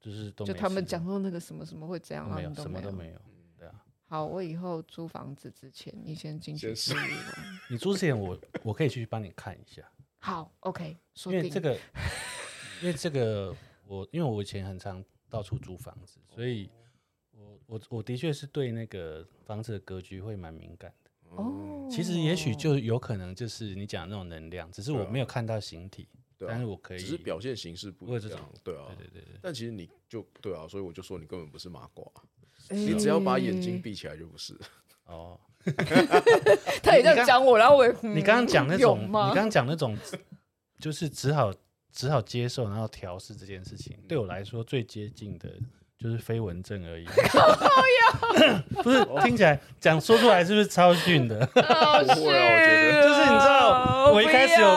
[0.00, 3.18] 就是都就他们讲说那个什么什么会这样，没有，什么都没有。
[3.56, 3.84] 对啊。
[4.08, 6.94] 好，我以后租房子之前，你先进去住。
[7.70, 9.88] 你租之前，我我可以去帮你看一下。
[10.18, 10.96] 好，OK。
[11.26, 11.74] 因为这个，
[12.82, 13.54] 因为这个。
[13.90, 16.70] 我因为我以前很常到处租房子，所以
[17.32, 21.10] 我我我的确是对那个房子的格局会蛮敏感的。
[21.30, 26.06] 哦，其实也许就有可能就是你讲的那种能量，只是我没有看到形体，
[26.38, 28.52] 但是我可以，只是表现形式不一样。
[28.62, 29.40] 对啊，对对对。
[29.42, 32.06] 但其实你就对啊，所以我就说你根本不是麻瓜，
[32.68, 34.56] 你只要把眼睛闭起来就不是。
[35.06, 35.36] 哦，
[36.80, 39.98] 他也这样讲我，然后我你刚刚讲那种，你刚刚讲那种，
[40.78, 41.52] 就是只好。
[41.92, 43.96] 只好接受，然后调试这件事情。
[44.08, 45.48] 对我来说，最接近的
[45.98, 47.06] 就是飞蚊症而已。
[48.82, 51.44] 不是，听起来讲说出来是不是超逊的？
[51.52, 54.68] 不会啊，我觉得就是你知道，我一开始有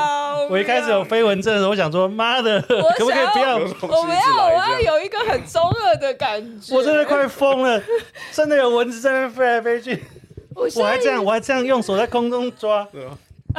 [0.50, 3.58] 我一开始有飞蚊症的时候，我想说妈的，可不可以不要？
[3.58, 6.76] 我不要，我要有一个很中二的感觉。
[6.76, 7.82] 我真的快疯了，
[8.34, 10.04] 真的有蚊子在那飞来飞去，
[10.56, 12.86] 我还这样，我还这样用手在空中抓。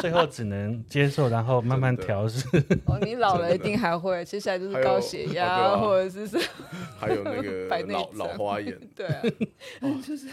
[0.01, 2.47] 最后只能接受，然后慢慢调试。
[2.87, 6.39] 哦，你老了一定还会，接下来就是高血压，或者是什
[6.99, 8.79] 还有那个老老花眼。
[8.95, 9.23] 对啊，
[10.07, 10.29] 就是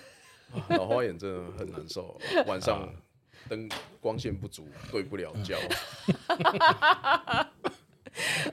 [0.70, 2.90] 老花眼真的很难受，晚上
[3.50, 3.70] 灯
[4.00, 5.56] 光线不足，对不了觉。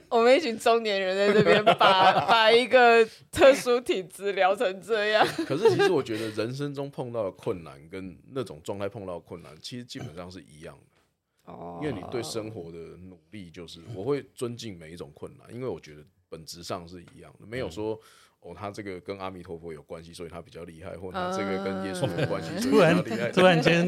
[0.08, 5.26] 我们一群中年人在这边把把一个特殊体质聊成这样。
[5.46, 10.97] 可是其实我觉得人生中碰到的困难跟那种状态碰到的困难，其实基本上是一样的。
[11.48, 18.00] 哦，因为你对生活的努力，就是我会尊敬每一种困难，因为我觉得本质上是一样的，没有说。
[18.40, 22.50] 哦，他这个跟阿弥陀佛有关系，所以他比较厉害，或者这个跟耶稣有关系。
[22.70, 22.94] 突然
[23.32, 23.84] 突然间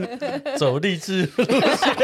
[0.58, 1.94] 走励志路线。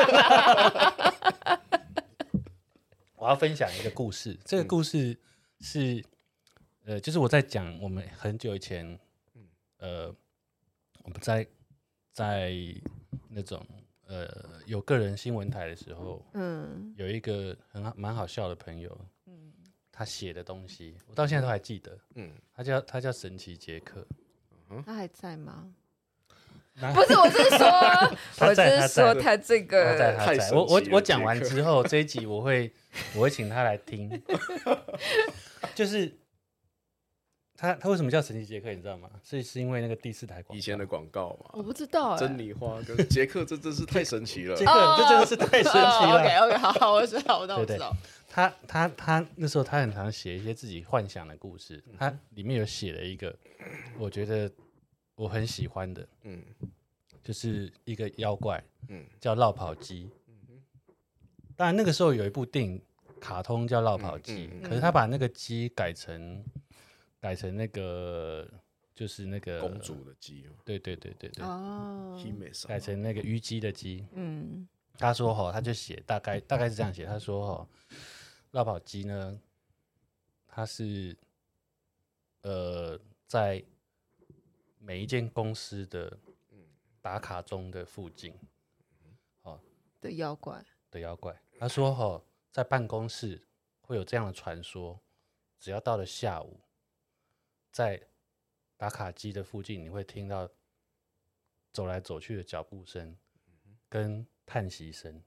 [3.17, 5.19] 我要分享一个故事，这个故事
[5.59, 5.95] 是、
[6.85, 8.97] 嗯、呃，就是我在讲我们很久以前，
[9.79, 10.15] 呃，
[11.03, 11.45] 我们在
[12.13, 12.55] 在
[13.29, 13.67] 那种
[14.07, 14.29] 呃
[14.67, 18.97] 有个人新闻台的时候，嗯，有一个很好蛮好笑的朋友。
[19.27, 19.53] 嗯
[19.99, 21.99] 他写的东西，我到现在都还记得。
[22.17, 24.07] 嗯，他叫他叫神奇杰克。
[24.85, 25.73] 他还在吗？
[26.79, 27.67] 不是，我是说，
[28.47, 30.51] 我是说他这个他在他在。
[30.55, 32.71] 我我我讲完之后，这一集我会
[33.15, 34.23] 我会请他来听。
[35.75, 36.15] 就是
[37.57, 38.71] 他他为什么叫神奇杰克？
[38.73, 39.09] 你知道吗？
[39.25, 41.51] 是是因为那个第四台广告，以前的广告嘛？
[41.55, 42.17] 我不知道。
[42.17, 44.55] 珍妮花跟杰克，这真是太神奇了。
[44.55, 46.21] 杰克，这真的是太神奇了。
[46.21, 47.95] OK OK，好好，我知道，我知道。
[48.29, 53.35] 他他他那时候他很常写一些自己幻想的故事，他里面有写了一个，
[53.99, 54.51] 我觉得
[55.15, 56.43] 我很喜欢的，嗯，
[57.23, 60.61] 就是一个妖怪，嗯，叫绕跑鸡，嗯，
[61.57, 62.79] 当然那个时候有一部电影
[63.19, 66.45] 卡通叫绕跑鸡，可是他把那个鸡改成
[67.27, 68.49] 改成那个
[68.95, 72.17] 就是那个公主的鸡，对对对对对，哦，
[72.69, 77.69] 改成那个虞姬的姬，嗯，他说哈，他就写大概大概是这样写，他说哈。
[78.53, 79.41] 落跑鸡呢？
[80.47, 81.17] 它是
[82.43, 83.63] 呃，在
[84.79, 86.17] 每一间公司的
[87.03, 88.33] 打卡中的附近，
[89.43, 89.61] 哦。
[90.01, 90.65] 的妖怪。
[90.93, 91.37] 的妖怪。
[91.59, 93.45] 他说：“哈，在办公室
[93.81, 95.01] 会有这样的传说，
[95.59, 96.61] 只要到了下午，
[97.77, 98.01] 在
[98.79, 100.49] 打卡机的附近，你会听到
[101.75, 103.15] 走来走去的脚步声
[103.87, 105.23] 跟叹息声。”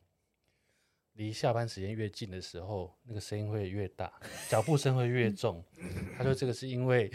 [1.13, 4.11] 离下班时间越近的时候，那个声音会越大，
[4.49, 5.63] 脚步声会越重。
[6.17, 7.11] 他说：“这个是因为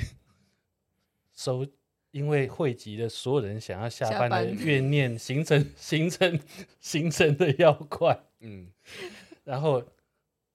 [1.32, 1.66] 收，
[2.12, 6.40] 因为汇集了所有人想要下班的怨念，形成形成
[6.78, 8.70] 形成的妖怪。”嗯，
[9.42, 9.84] 然后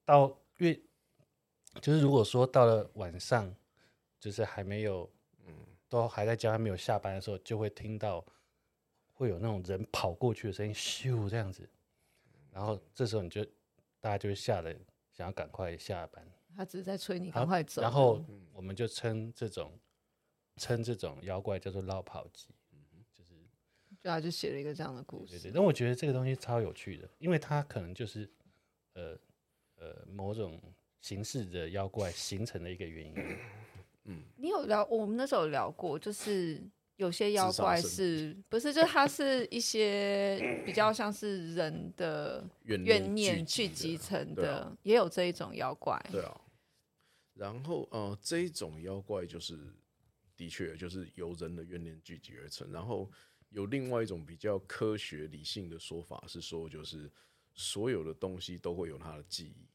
[0.06, 0.74] 到越
[1.82, 3.54] 就是如果说到了晚上，
[4.20, 5.10] 就是还没有，
[5.46, 5.54] 嗯，
[5.88, 8.26] 都还在家还没有下班的时候，就会听到
[9.14, 11.68] 会有那种人跑过去的声音，咻这样子。
[12.52, 13.44] 然后这时候你就，
[14.00, 14.76] 大家就会吓得
[15.12, 16.28] 想要赶快下班。
[16.56, 17.82] 他只是在催你赶快走。
[17.82, 19.72] 然后我们就称这种
[20.58, 22.50] 称这种妖怪叫做落跑鸡，
[23.14, 23.34] 就是，
[24.02, 25.40] 对啊，就写了一个这样的故事。
[25.40, 28.30] 对对，但我觉得这个东西超有趣的，因为它可能就是
[28.94, 29.18] 呃
[29.76, 30.60] 呃某种
[31.00, 33.16] 形式的妖怪形成的一个原因。
[34.06, 36.62] 嗯，你有聊，我们那时候有聊过，就是。
[37.00, 38.74] 有些妖怪是不是？
[38.74, 45.98] 就它是一些比较像是人的怨念聚集成的，啊、也有这一种妖怪。
[46.12, 46.42] 对啊。
[47.36, 49.58] 然后呃，这一种妖怪就是
[50.36, 52.70] 的确就是由人的怨念聚集而成。
[52.70, 53.10] 然后
[53.48, 57.10] 有另外一种比较科学理性的说法是说，就是
[57.54, 59.70] 所有的东西都会有它的记忆，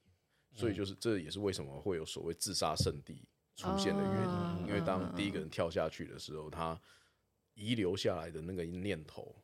[0.52, 4.64] 所以就是这也是为什么会有所谓自杀圣地出现的原因。
[4.64, 6.80] 嗯、因为当第一个人跳下去的时候，他
[7.54, 9.34] 遗留下来的那个念头，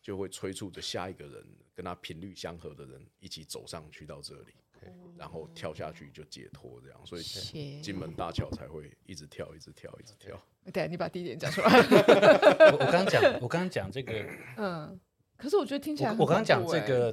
[0.00, 4.54] 就会催促着下一个人跟他频率相合的人一起走上去到这里.
[5.16, 10.40] 然后跳下去就解脱，这样，所以金门大桥才会一直跳，一直跳，一直跳。
[10.72, 11.68] 对，你把第一点讲出来。
[12.70, 14.12] 我刚刚讲，我刚刚讲这个，
[14.58, 15.00] 嗯，
[15.36, 17.10] 可是我觉得听起来，我刚刚讲这个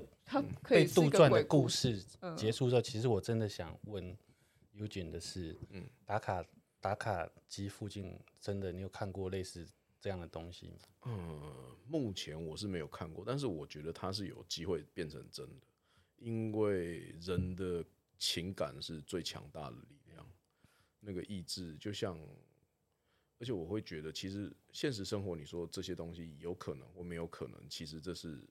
[0.70, 2.00] 被杜撰的故事
[2.38, 4.16] 结束之后，其实我真的想问
[4.76, 6.46] Eugene 的是，嗯，打卡
[6.80, 9.68] 打卡机附近真的你有看过类似？
[10.02, 15.66] 这样的东西吗，嗯，目前我是没有看过，但是我觉得它是有机会变成真的，
[16.18, 17.82] 因为人的
[18.20, 20.30] 情感是最强大的力量，
[21.00, 22.20] 那个意志就像，
[23.40, 28.46] 而且我会觉得，其实现实生活，你说这些东西有可能或没有可能，其实这是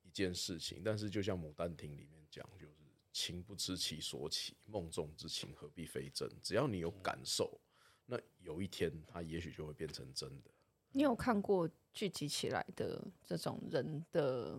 [0.00, 0.80] 一件事情。
[0.82, 2.72] 但是就像《牡丹亭》里面讲，就是
[3.12, 6.30] 情不知其所起，梦中之情何必非真？
[6.42, 7.60] 只要你有感受，
[8.06, 10.50] 那有一天它也许就会变成真的。
[10.92, 14.58] 你有看过聚集起来的这种人的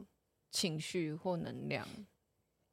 [0.51, 1.87] 情绪或能量？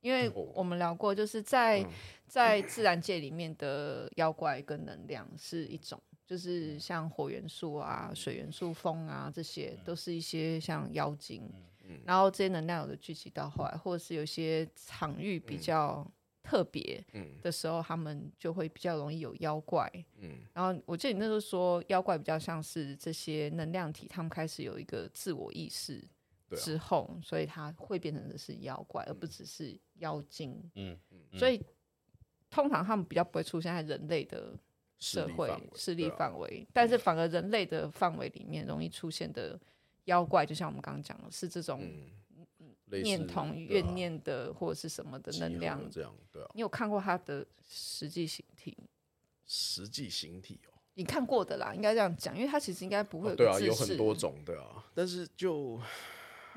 [0.00, 1.86] 因为我们聊过，就是在
[2.26, 11.52] 在自然界里面的妖怪跟能量是一种，就是像火元素啊、水元素、风啊，这些都是一些像妖精。
[12.04, 16.06] 然后这些能量有的聚集到后来，或者是有些场域比较
[16.42, 17.04] 特别
[17.42, 19.90] 的时候，嗯、他们就会比较容易有妖怪。
[20.18, 26.02] 嗯，然后我记得你那时候说，妖怪比较像是这些能量体，他们开始有一个自我意识
[26.56, 30.58] 之后，啊、所以它会变成的是妖怪，而不只是妖精。
[30.74, 31.62] 嗯，嗯，所以
[32.50, 34.58] 通常他们比较不会出现在人类的
[34.98, 39.58] 社会势力范围，但是反而人类的范围里面容易出现的
[40.10, 41.80] 妖怪，就像我们刚刚讲的，是这种。
[41.82, 42.10] 嗯
[43.04, 46.50] 念同怨念的或者是什么的能量，这样对啊。
[46.54, 48.76] 你有看过他的实际形体？
[49.46, 53.36] 实际形体哦，你看过的啦，应该这样讲，因为他其实应该不会有。
[53.36, 54.84] 对啊，有很多种，对啊。
[54.92, 55.80] 但是就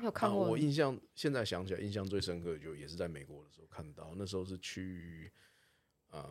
[0.00, 0.48] 你有看过？
[0.48, 5.30] 我印象现在想起来，印象最深刻的就也是在美国的时候看到，那时候是去
[6.10, 6.28] 呃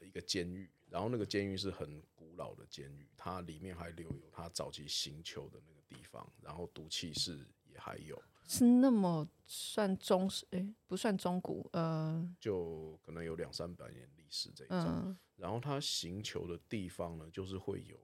[0.00, 8.20] 一个监狱，然后那个监狱是很古老的监狱，它里面还留有它早期刑求的那个地方，然后毒气室也还有。
[8.46, 10.44] 是那么算中式？
[10.50, 14.84] 哎、欸，不算中古，呃，就可能有两三百年历史这一种。
[14.84, 17.98] 嗯、然后它行求的地方呢，就是会有，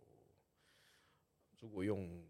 [1.58, 2.26] 如果用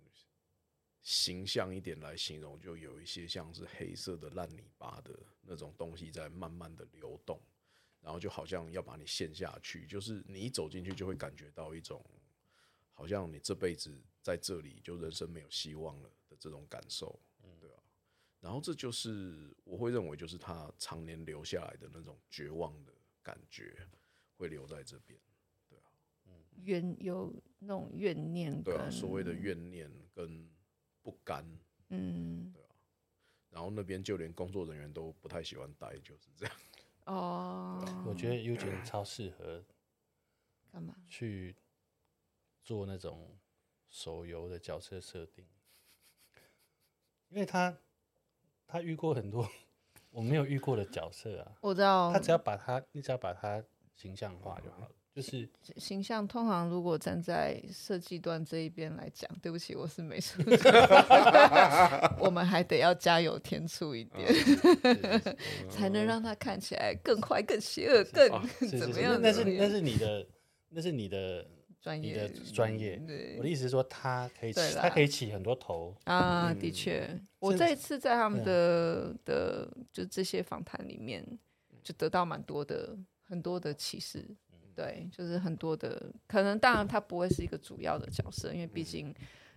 [1.03, 7.41] 形象一点来形容，就有一些像是黑色的烂泥巴的那种东西在慢慢的流动，
[8.01, 12.05] 然后就好像要把你陷下去，就是你一走进去就会感觉到一种，
[12.93, 17.21] 好像你这辈子在这里就人生没有希望了的这种感受。
[18.43, 22.93] 然后这就是我会认为，就是他常年留下来的那种绝望的
[23.23, 23.77] 感觉，
[24.39, 25.21] 会留在这边，
[25.69, 25.85] 对啊，
[26.63, 30.49] 怨有那种怨念，对啊，所谓的怨念跟
[31.03, 31.47] 不甘，
[31.91, 32.75] 嗯，对啊，
[33.51, 36.57] 然后那边就连工作人员都不太喜欢待，就是这样。
[37.05, 39.63] 哦，啊、 我觉得 Eugene 超适合
[40.73, 40.97] 干嘛？
[41.11, 41.55] 去
[42.65, 43.37] 做那种
[43.91, 45.45] 手游的角色设定，
[47.29, 47.77] 因为他。
[48.73, 49.51] 他遇过很多
[50.13, 52.13] 我没有遇过的角色啊，我知道。
[52.13, 53.61] 他只要把他，你只要把他
[53.97, 54.91] 形象化就好了。
[55.13, 60.41] 就是形象，通常如果站在设计端这一边来讲，对不起，我是美术，
[62.21, 64.33] 我们还得要加油添醋一点，
[65.69, 68.31] 才能让他看起来更快、更邪恶、更
[68.71, 69.21] 怎么样？
[69.21, 70.25] 那是那是你的，
[70.69, 71.45] 那是你的。
[71.81, 76.53] 专业的专业，对我的意思是说，他可以起，他可以起很多头啊。
[76.53, 81.27] 的确，我这一次在他们的的就这些访谈里面，
[81.83, 84.29] 就得到蛮多的很多的启示。
[84.75, 89.15] 对，就是很多的可能，当然他不会是一个主要的角色，因为毕竟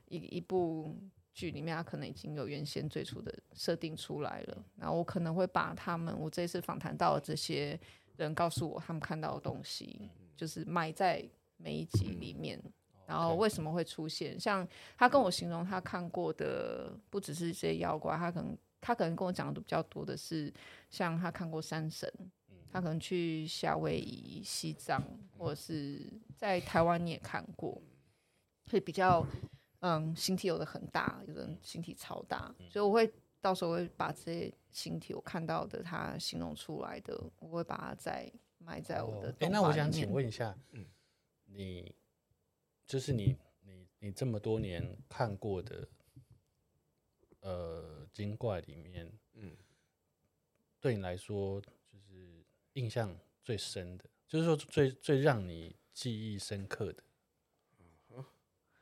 [0.07, 0.95] 一一部
[1.34, 4.65] 剧里面，他可能已经有原先最初的设定出来了。
[4.78, 7.78] 然后我可能会把他们我这一次访谈到的这些
[8.15, 11.21] 人告诉我他们看到的东西，就是埋在。
[11.64, 12.61] 每一集里面，
[13.07, 14.38] 然后为什么会出现？
[14.38, 20.53] 像他跟我形容他看过的不只是这些妖怪，他可能他可能跟我讲的比较多的是，
[20.89, 22.11] 像他看过山神，
[22.70, 25.01] 他可能去夏威夷、西藏，
[25.38, 26.05] 或者是
[26.36, 27.82] 在台湾你也看过，
[28.70, 29.26] 会比较
[29.80, 33.09] 嗯形体有的很大，有的形体超大，所以我会
[33.39, 39.34] 到时候会把这些形体我看到的他形容出来的，我会把它再埋在我的。
[39.39, 40.86] 哎，那我想请问一下，嗯。
[41.56, 41.93] 你
[42.86, 45.88] 就是你，你你这么多年看过的，
[47.41, 49.56] 呃，精怪里面，嗯，
[50.80, 52.43] 对你来说，就是
[52.74, 57.04] 印象最深的，就是说最最让你记忆深刻的，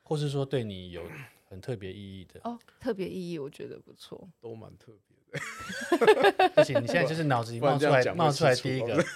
[0.02, 1.10] 或是说对你有
[1.46, 2.40] 很特别意义的。
[2.44, 5.22] 哦，特别意义，我觉得不错，都蛮特别的。
[6.56, 9.06] 不行，你现在就是脑子里 冒出来冒出来第一个。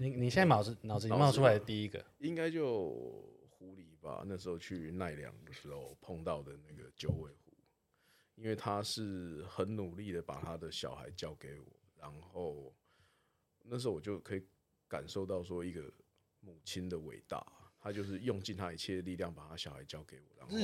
[0.00, 2.88] 你你现在脑子脑子里冒出来的第一个，应该就
[3.50, 4.24] 狐狸吧？
[4.26, 7.52] 那时候去奈良的时候碰到的那个九尾狐，
[8.34, 11.66] 因为他是很努力的把他的小孩交给我，
[11.98, 12.74] 然后
[13.62, 14.42] 那时候我就可以
[14.88, 15.92] 感受到说一个
[16.40, 17.46] 母亲的伟大，
[17.78, 20.34] 他就是用尽他一切力量把他小孩交给我。
[20.38, 20.56] 然后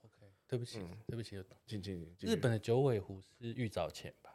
[0.00, 4.34] ，OK，对不起，嗯、对不起，静静，日本的九尾狐是玉藻前吧？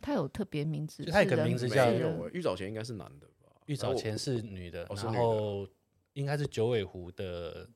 [0.00, 1.90] 他有特别名字，他有个名字叫
[2.28, 3.37] 玉藻前，应该是男的吧？
[3.68, 5.68] 玉藻前是女的，然后
[6.14, 7.68] 应该是九尾狐的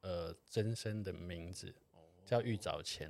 [0.00, 1.72] 呃真身的名字
[2.26, 3.08] 叫玉藻前。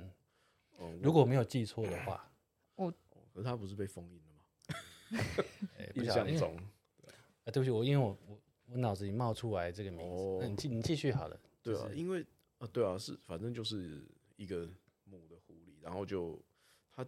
[1.01, 2.31] 如果没有记错的话，
[2.75, 2.91] 我
[3.33, 5.23] 可是他不是被封印了吗？
[5.95, 6.55] 印象中，
[7.45, 11.39] 啊，对不起，我因为我我我脑子里冒出来这个名字，你继你继续好了。
[11.63, 12.23] 对啊，因为
[12.59, 14.05] 啊，对啊，是反正就是
[14.35, 14.69] 一个
[15.03, 16.39] 母的狐狸，然后就
[16.91, 17.03] 他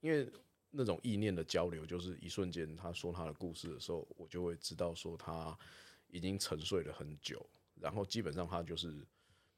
[0.00, 0.26] 因为。
[0.74, 5.56] 那种意念的交流，就是一瞬间，他说他的故事的时候，我就会知道说他
[6.08, 7.46] 已经沉睡了很久，
[7.78, 9.06] 然后基本上他就是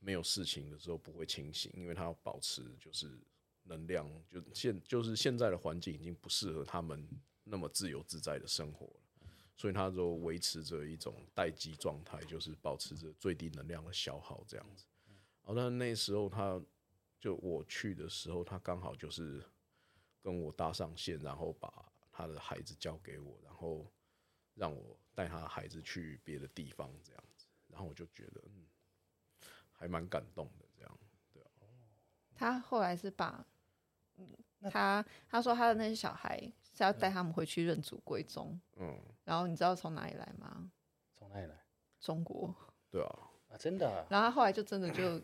[0.01, 3.17] 没有事情的时候不会清醒，因为他要保持就是
[3.63, 7.09] 能量，就现就是现在的环境已经不适合他们
[7.45, 14.85] 那么自由自在的生活了，所以他就维持着一种待机状态，就是保持着最低能量的消耗这样子。
[15.43, 16.61] 好，那那时候他
[17.21, 19.43] 就我去的时候，他刚好就是
[20.25, 23.87] 跟我搭上线，然后把他的孩子交给我，然后
[24.55, 28.65] 让我带他的孩子去别的地方这样子，然后我就觉得嗯，
[29.71, 30.99] 还蛮感动的这样，
[31.31, 31.51] 对啊。
[32.35, 33.47] 他后来是把。
[34.71, 36.41] 他他说他的那些小孩
[36.73, 40.73] 是要带他们回去认祖归宗，嗯，然后你知道从哪里来吗？
[41.19, 41.55] 从哪里来？
[42.01, 42.55] 中国。
[42.89, 44.07] 对啊，啊真的、啊。
[44.09, 45.21] 然后他后来就真的就，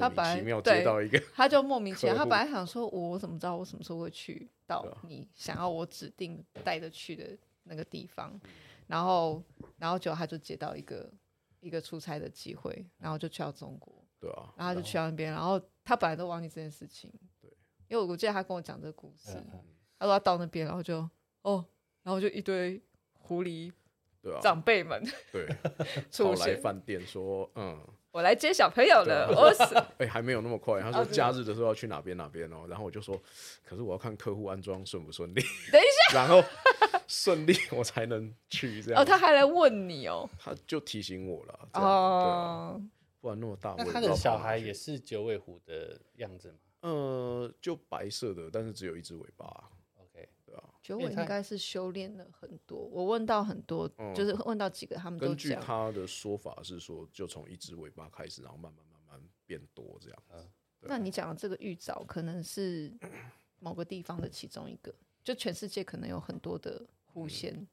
[0.00, 8.38] 他本来接到一个，他就莫名其妙，他本来想说，我怎么知道我什么时候会去到你想要我指定带着去的那个地方，
[8.86, 9.42] 然后
[9.78, 11.10] 然后就他就接到一个
[11.60, 17.12] 一个出差的机会，然后就去到中国，对啊，然后他就去到那边，然后他本来都忘记这件事情。
[17.86, 19.60] 因为我记得他跟我讲这个故事，嗯嗯、
[19.98, 21.08] 他说他到那边，然后就
[21.42, 21.64] 哦，
[22.02, 22.82] 然后就一堆
[23.12, 23.70] 狐狸，
[24.22, 25.46] 对啊，长辈们对
[26.10, 27.78] 出来饭店说，嗯，
[28.14, 33.20] 我来接小朋友了，我死， 哎，还没有那么快，他说假日的时候要去哪边哪边哦，然后我就说，
[33.64, 35.42] 可是我要看客户安装顺不顺利，
[35.72, 36.40] 等一下， 然后
[37.08, 42.80] 顺利我才能去这样，哦，他还来问你哦，他就提醒我了，哦，
[43.20, 46.54] 不然那么大，那他的小孩也是九尾狐的样子吗？
[46.82, 49.44] 呃，就白色的，但是只有一只尾巴。
[50.84, 52.78] 啊，九尾应该是修炼了很多。
[52.78, 55.36] 我问到很多，嗯、就是问到几个，他们都讲。
[55.36, 60.22] 根据他的说法是说，就从一只尾巴开始，然后慢慢慢慢变多这样。
[60.32, 60.46] 嗯，
[60.82, 62.92] 那你讲的这个玉藻，可能是
[63.60, 67.68] 某个地方的其中一个，就全世界可能有很多的狐仙，嗯、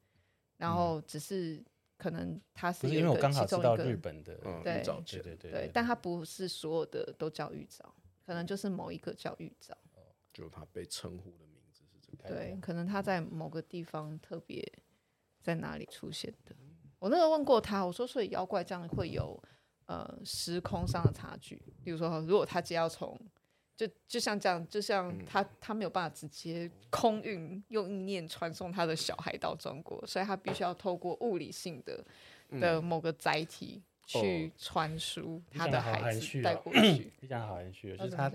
[0.56, 1.62] 然后只是
[1.98, 4.34] 可能它是，是因为我刚好知道日本的
[4.64, 7.94] 玉藻，对对对对，但它不是所有的都叫玉藻。
[8.24, 9.76] 可能就是某一个叫玉藻，
[10.32, 11.44] 就他被称呼的
[12.26, 14.66] 对，可能他在某个地方特别
[15.42, 16.54] 在哪里出现的。
[16.98, 19.42] 我那个问过他，我说，所以妖怪这样会有
[19.86, 21.60] 呃时空上的差距。
[21.84, 23.18] 比如说，如果他只要从
[23.76, 32.04] 就就像这样，就像他他没有办法直接空运用意念传送他的小孩到中国，所以他必须要透过物理性的
[32.60, 33.82] 的某个载体。
[34.04, 37.96] 去传输他的孩子带过去，非常好含蓄。
[37.96, 38.30] 就是他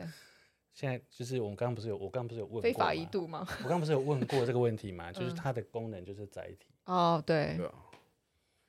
[0.78, 3.40] 现在就是我们刚刚不是有我刚刚不是有问非法移度吗？
[3.64, 5.10] 我刚刚不是有问过这个问题吗？
[5.12, 6.68] 就是它的功能就是载体。
[6.86, 7.58] 哦，对。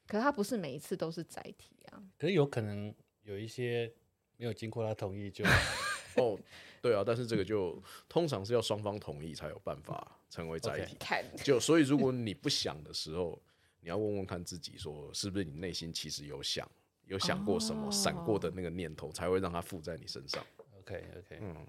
[0.06, 2.02] 可是它不是每一次都是载体啊。
[2.16, 2.94] 可是有可能
[3.24, 3.92] 有一些
[4.38, 5.44] 没有经过他同意就
[6.16, 6.38] 哦，
[6.80, 7.04] 对啊。
[7.06, 7.78] 但是这个就
[8.08, 10.96] 通常是要双方同意才有办法成为载体。
[11.44, 13.38] 就所以如果你不想的时候，
[13.80, 16.66] 你要问问看自己说是不是你内心其实有想。
[17.04, 20.42] 有想过什么闪过的那个念头，才会让它附在你身上。
[20.78, 21.66] OK OK，嗯，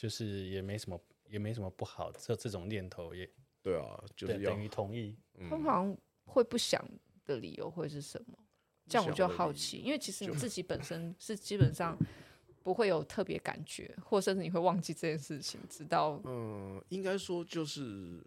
[0.00, 0.98] 就是也没什么，
[1.28, 2.10] 也没什么不好。
[2.12, 3.28] 这这种念头也
[3.60, 5.14] 对啊，就是要等于同意。
[5.46, 5.94] 通常
[6.24, 6.82] 会不想
[7.26, 8.38] 的理由会是什么？
[8.88, 11.94] 这样我就好奇，因为其实你自己本身是基本上
[12.62, 18.24] 不会有特别感觉，或甚至你会忘记这件事情，直到嗯，应该说就是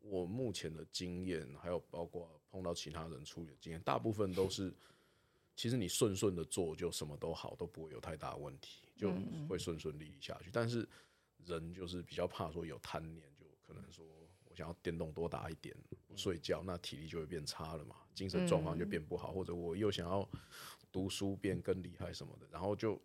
[0.00, 4.70] 我目前的经验，还有包括碰到其他人处理的经验，大部分都是。
[5.56, 9.12] 其实你顺顺的做，就什么都好，都不会有太大问题，就
[9.48, 10.50] 会顺顺利利下去。
[10.52, 10.84] 但是
[11.46, 14.04] 人就是比较怕说有贪念，就可能说
[14.44, 15.76] 我想要电动多打一点，
[16.06, 20.28] 不睡觉，那体力就会变差了嘛，精神状况就变不好，或者我又想要
[20.90, 23.00] 读书变更厉害什么的，然后就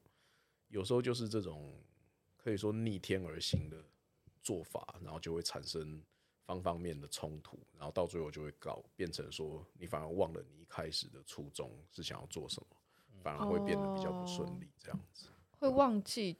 [0.68, 1.74] 有时候就是这种
[2.38, 3.84] 可以说逆天而行的
[4.42, 6.02] 做法，然后就会产生。
[6.50, 12.78] 方方面的冲突，然后到最后就会搞变成说，你反而忘了你一开始的初衷是想要做什么，
[13.22, 15.28] 反而会变得比较不顺利，这样子。
[15.60, 16.40] 会忘记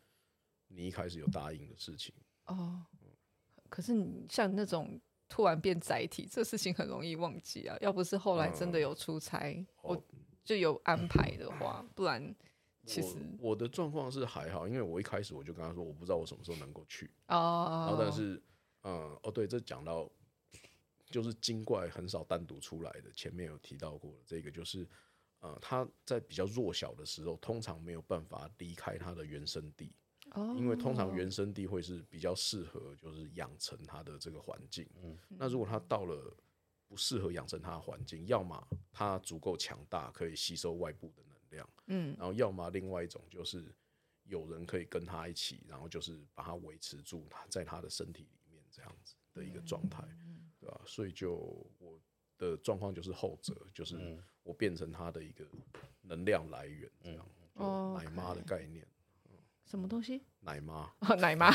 [0.70, 2.16] 你一开始有答应的事情
[2.46, 2.86] 哦。
[3.70, 7.78] 可是你像那种突然变载体，这事情很容易忘记啊。
[7.82, 10.02] 要不是后来真的有出差，我
[10.44, 12.34] 就有安排的话，不然
[12.86, 17.86] 其实我的状况是还好，因为我一开始我就跟他说，我不知道我什么时候能够去哦。
[17.88, 18.42] 然后但是。
[18.84, 20.10] 嗯，哦，对，这讲到
[21.10, 24.88] 就是精怪很少单独出来的，前面有提到过这个就是，
[25.42, 29.92] 呃，他在比较弱小的时候，通常没有办法离开他的原生地，
[30.32, 36.36] 哦，因为通常原生地会是比较适合就是养成它的这个环境，嗯，那如果它到了
[36.88, 43.74] 不适合养成它的环境，要么它足够强大，可以吸收外部的能量，嗯，然后要么另外一种就是
[44.24, 48.60] 有人可以跟它一起，然后就是把它维持住他在它的身体里面。
[48.72, 50.08] 这样子的一个状态，
[50.60, 50.80] 对吧？
[50.86, 51.36] 所以就
[51.80, 52.00] 我
[52.38, 55.44] 的状况就是后者，就是我变成它的一个
[56.02, 57.28] 能量来源，这样，
[57.96, 58.88] 奶妈的概念。
[59.70, 60.24] 什么东西？
[60.42, 61.54] 奶妈 哦，奶妈。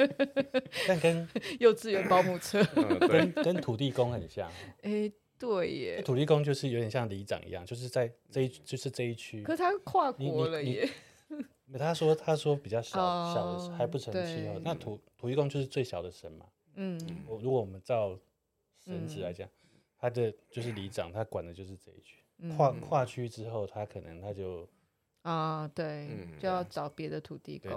[0.88, 1.28] 但跟
[1.60, 2.64] 幼稚园保姆车，
[3.08, 4.50] 跟跟土地公很像。
[4.82, 9.42] 哎，对耶，土地公就是有点像里长一样，就是在这一就是这一区。
[9.42, 10.88] 可是他跨国了耶。
[11.78, 12.98] 他说他说比较小
[13.34, 14.58] 小的还不成气候。
[14.60, 16.46] 那土土地公就是最小的神嘛。
[16.76, 16.98] 嗯。
[17.28, 18.18] 我如果我们照
[18.82, 19.46] 神职来讲，
[19.98, 22.24] 他的就是里长，他管的就是这一区。
[22.56, 24.66] 跨跨区之后，他可能他就。
[25.22, 27.72] 啊，对，就要找别的土地公。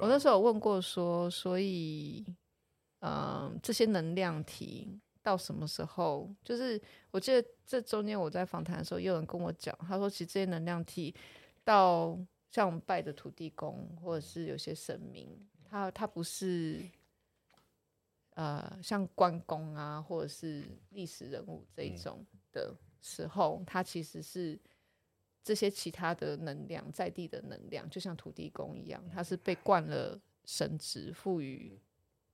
[0.00, 2.24] 我那时候有问过说，所以，
[3.00, 6.34] 嗯，这些能量体到什么时候？
[6.42, 6.80] 就是
[7.10, 11.14] 我记得这中间我在访谈的时候，有人跟我讲，他说，其实这些能量体
[11.64, 12.18] 到
[12.48, 16.82] 像我们拜的土地公，或者是有些神明，他他不是，
[18.30, 24.58] 呃，像关公啊，或者是历史人物这一种的时候，他其实是。
[25.46, 31.80] 这些其他的能量，在地的能量，就像土地公一样，他是被灌了神职，赋予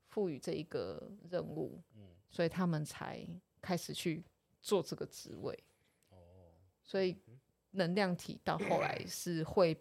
[0.09, 1.79] 赋予这一个任务，
[2.31, 3.23] 所以他们才
[3.61, 4.25] 开始去
[4.63, 5.63] 做这个职位。
[6.83, 7.15] 所以
[7.73, 9.77] 能量体到后来 是会，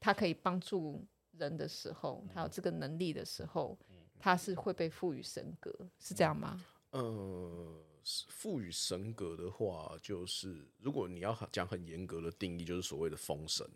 [0.00, 1.06] 他可以帮助
[1.36, 3.78] 人的时候，他有这个能力的时候，
[4.18, 6.60] 他是会被赋予神格，是这样吗？
[6.90, 7.84] 嗯。
[8.28, 13.66] 赋予神格的话，就是如果你要讲很严格的定义，就是所谓的封神，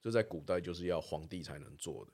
[0.00, 2.12] 这在古代就是要皇帝才能做的。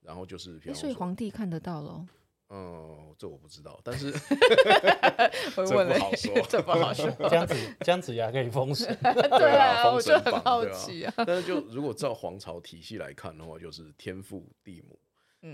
[0.00, 2.06] 然后就是，所以皇帝看得到喽？
[2.50, 4.10] 嗯，这我不知道，但是
[5.54, 7.10] 这不好说，这不好说。
[7.28, 11.12] 姜子姜子牙可以封神， 对啊，我就很好奇啊。
[11.18, 14.98] 但是就如果照皇朝体系来看的话，就是天父地母，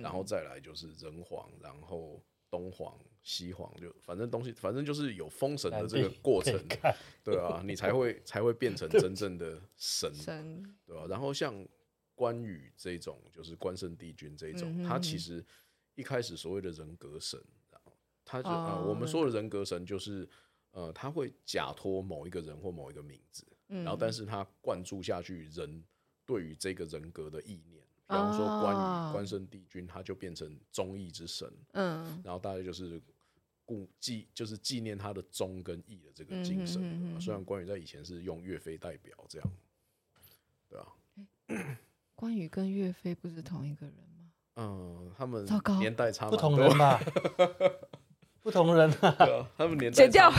[0.03, 2.97] 然后再来就是人皇，然后东皇。
[3.27, 6.55] 西皇就反正东西，反正就是有封神的这个过程，
[7.25, 11.07] 对啊，你才会才会变成 真正的神，神对吧？
[11.09, 11.67] 然后像
[12.15, 15.43] 关羽这种，就是关圣帝君这种，他其实
[15.95, 17.97] 一开始所谓的人格神，然后
[18.27, 20.29] 他就啊、我们说的人格神就是
[20.73, 25.83] 呃，他会假托某一个人或某一个名字，然后但是他灌注下去人
[26.27, 27.83] 对于这个人格的意念。
[28.07, 33.01] 比方说关羽关圣帝君，他就变成忠义之神，嗯，然后大概就是
[33.65, 36.81] 顾纪，就是纪念他的忠跟义的这个精神。
[36.83, 39.51] 嗯哼嗯哼，虽然关羽在以前是用岳飞代表这样，
[40.69, 40.87] 对啊？
[41.49, 41.77] 欸，
[42.15, 44.31] 关羽跟岳飞不是同一个人吗？
[44.57, 45.45] 嗯，他们
[45.79, 47.01] 年代差不同人吧。
[48.41, 49.17] 不同人啊，
[49.57, 50.31] 他们年代剪掉，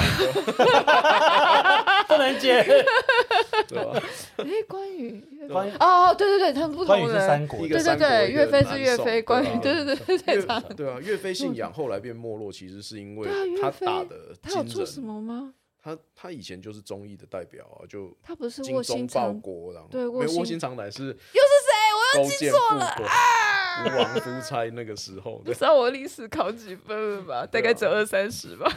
[2.08, 2.64] 不能接，
[3.68, 4.01] 对吧？
[4.38, 7.08] 哎，关羽，关羽哦，对对对，他们不同人。
[7.08, 13.30] 关羽是三国，对对对，岳飞是岳飞，关羽，对对对对对，对啊，岳飞信仰后来变没落，其实是因为
[13.62, 15.53] 他打的他有做什么吗？
[15.84, 21.72] 他他以前就是忠义的代表啊，就他不是卧薪尝胆，然后对，卧薪尝胆是又是谁？
[22.18, 23.84] 我又记错了啊！
[23.84, 27.45] 吴王夫差那个时候，你知道我历史考几分了吧？
[27.45, 28.72] 大概只有二三十吧。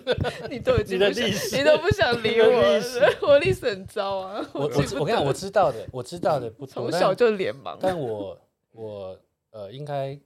[0.50, 4.50] 你都已经不想，你都不想理我，我历史很糟啊。
[4.54, 4.66] 我我
[5.00, 6.66] 我跟你讲，我知道的，我知道的不。
[6.66, 7.76] 从小就脸盲。
[7.80, 8.38] 但我
[8.72, 9.18] 我
[9.50, 10.18] 呃，应该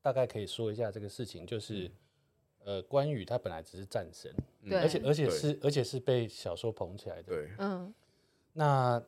[0.00, 1.90] 大概可以说一下这个事情，就是
[2.64, 4.34] 呃，关羽他本来只是战神，
[4.70, 7.24] 而且而且是而且是被小说捧起来的。
[7.24, 7.92] 对，嗯。
[8.52, 9.02] 那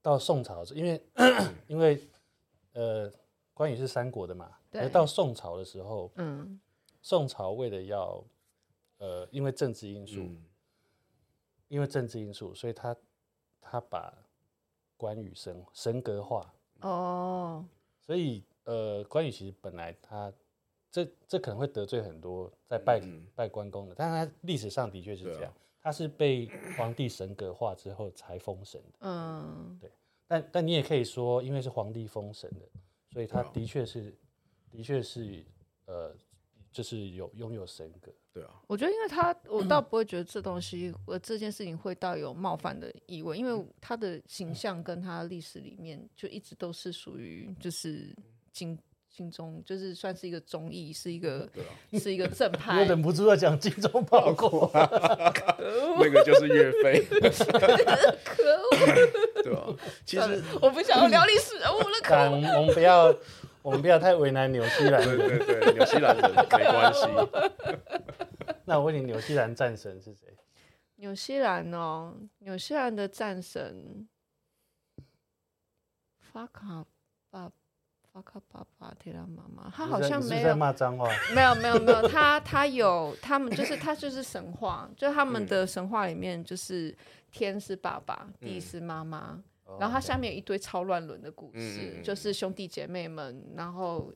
[0.00, 1.00] 到宋朝，因为
[1.66, 1.98] 因为。
[2.74, 3.12] 呃，
[3.52, 6.58] 关羽是三国的嘛，而到宋朝的时候，嗯，
[7.02, 8.24] 宋朝为了要，
[9.02, 10.30] 呃，因为政治因素，
[11.66, 12.96] 因为政治因素，所以他
[13.60, 14.16] 他把
[14.96, 17.64] 关羽神神格化，哦，
[18.00, 20.32] 所以呃，关羽其实本来他
[20.88, 23.02] 这这可能会得罪很多在拜
[23.34, 26.48] 拜关公的，但是他历史上的确是这样，他是被
[26.78, 29.90] 皇帝神格化之后才封神的，嗯，对。
[30.28, 32.60] 但但你也可以说，因为是皇帝封神的，
[33.10, 35.44] 所以他的确是，啊、的确是，
[35.86, 36.14] 呃，
[36.72, 38.12] 就是有拥有神格。
[38.32, 48.14] 对啊，我觉得，因为他，我倒不会觉得这东西，呃，这件事情会带有冒犯的意味，因为他的形象跟他历史里面就一直都是属于就是
[48.52, 48.78] 金。
[49.14, 51.46] 金钟就是算是一个综艺，是一个
[52.00, 52.80] 是一个正派。
[52.80, 54.70] 我忍不住要讲精忠报国，
[56.00, 56.98] 那个就是岳飞。
[58.24, 59.76] 可恶，对吧？
[60.06, 62.00] 其实我不想要聊历史人物了。
[62.02, 63.14] 可恶，我们不要，
[63.62, 65.02] 我们不要太为难纽西兰。
[65.02, 67.06] 对对对，纽西兰人没关系。
[68.66, 70.36] 那我问你，纽西兰战神是谁？
[70.96, 74.06] 纽西兰哦，纽西兰的战神，
[76.20, 76.84] 法卡
[77.28, 77.50] 爸
[78.12, 86.96] 法卡爸爸提拉妈妈，他好像没有在骂脏话，没有没有没有，他他有他们就是他就是神话，就他们的神话里面就是
[87.32, 89.42] 天是爸爸，地是妈妈，
[89.78, 94.12] 然后它下面有一堆超乱伦的故事，嗯就是兄弟姐妹们，然后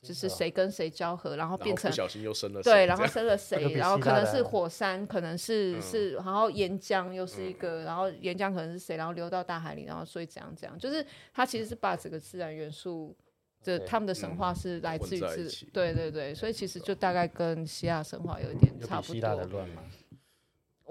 [0.00, 5.82] 就是谁跟谁交合，然后变成不小心又生了对，然后生了谁， 这个然后可能是火山，可能是、嗯。
[5.82, 13.16] 是，然后岩浆又是一个，然后岩浆可能是谁，然后流到大海里，然后所以怎样怎样，就是它其实是把整个自然元素
[13.62, 19.60] 的他们的神话是来自于自混在一起，对对对，所以其实就大概跟希腊神话有一点差不有比希腊的多。
[19.60, 19.82] 乱吗？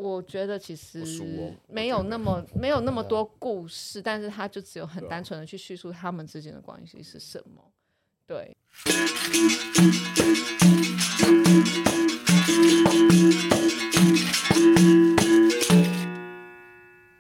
[0.02, 1.04] 我觉得其实
[1.68, 7.72] 没有那么没有那么多故事，但是他就只有很单纯的去叙述他们之间的关系是什么。
[8.26, 8.58] 对。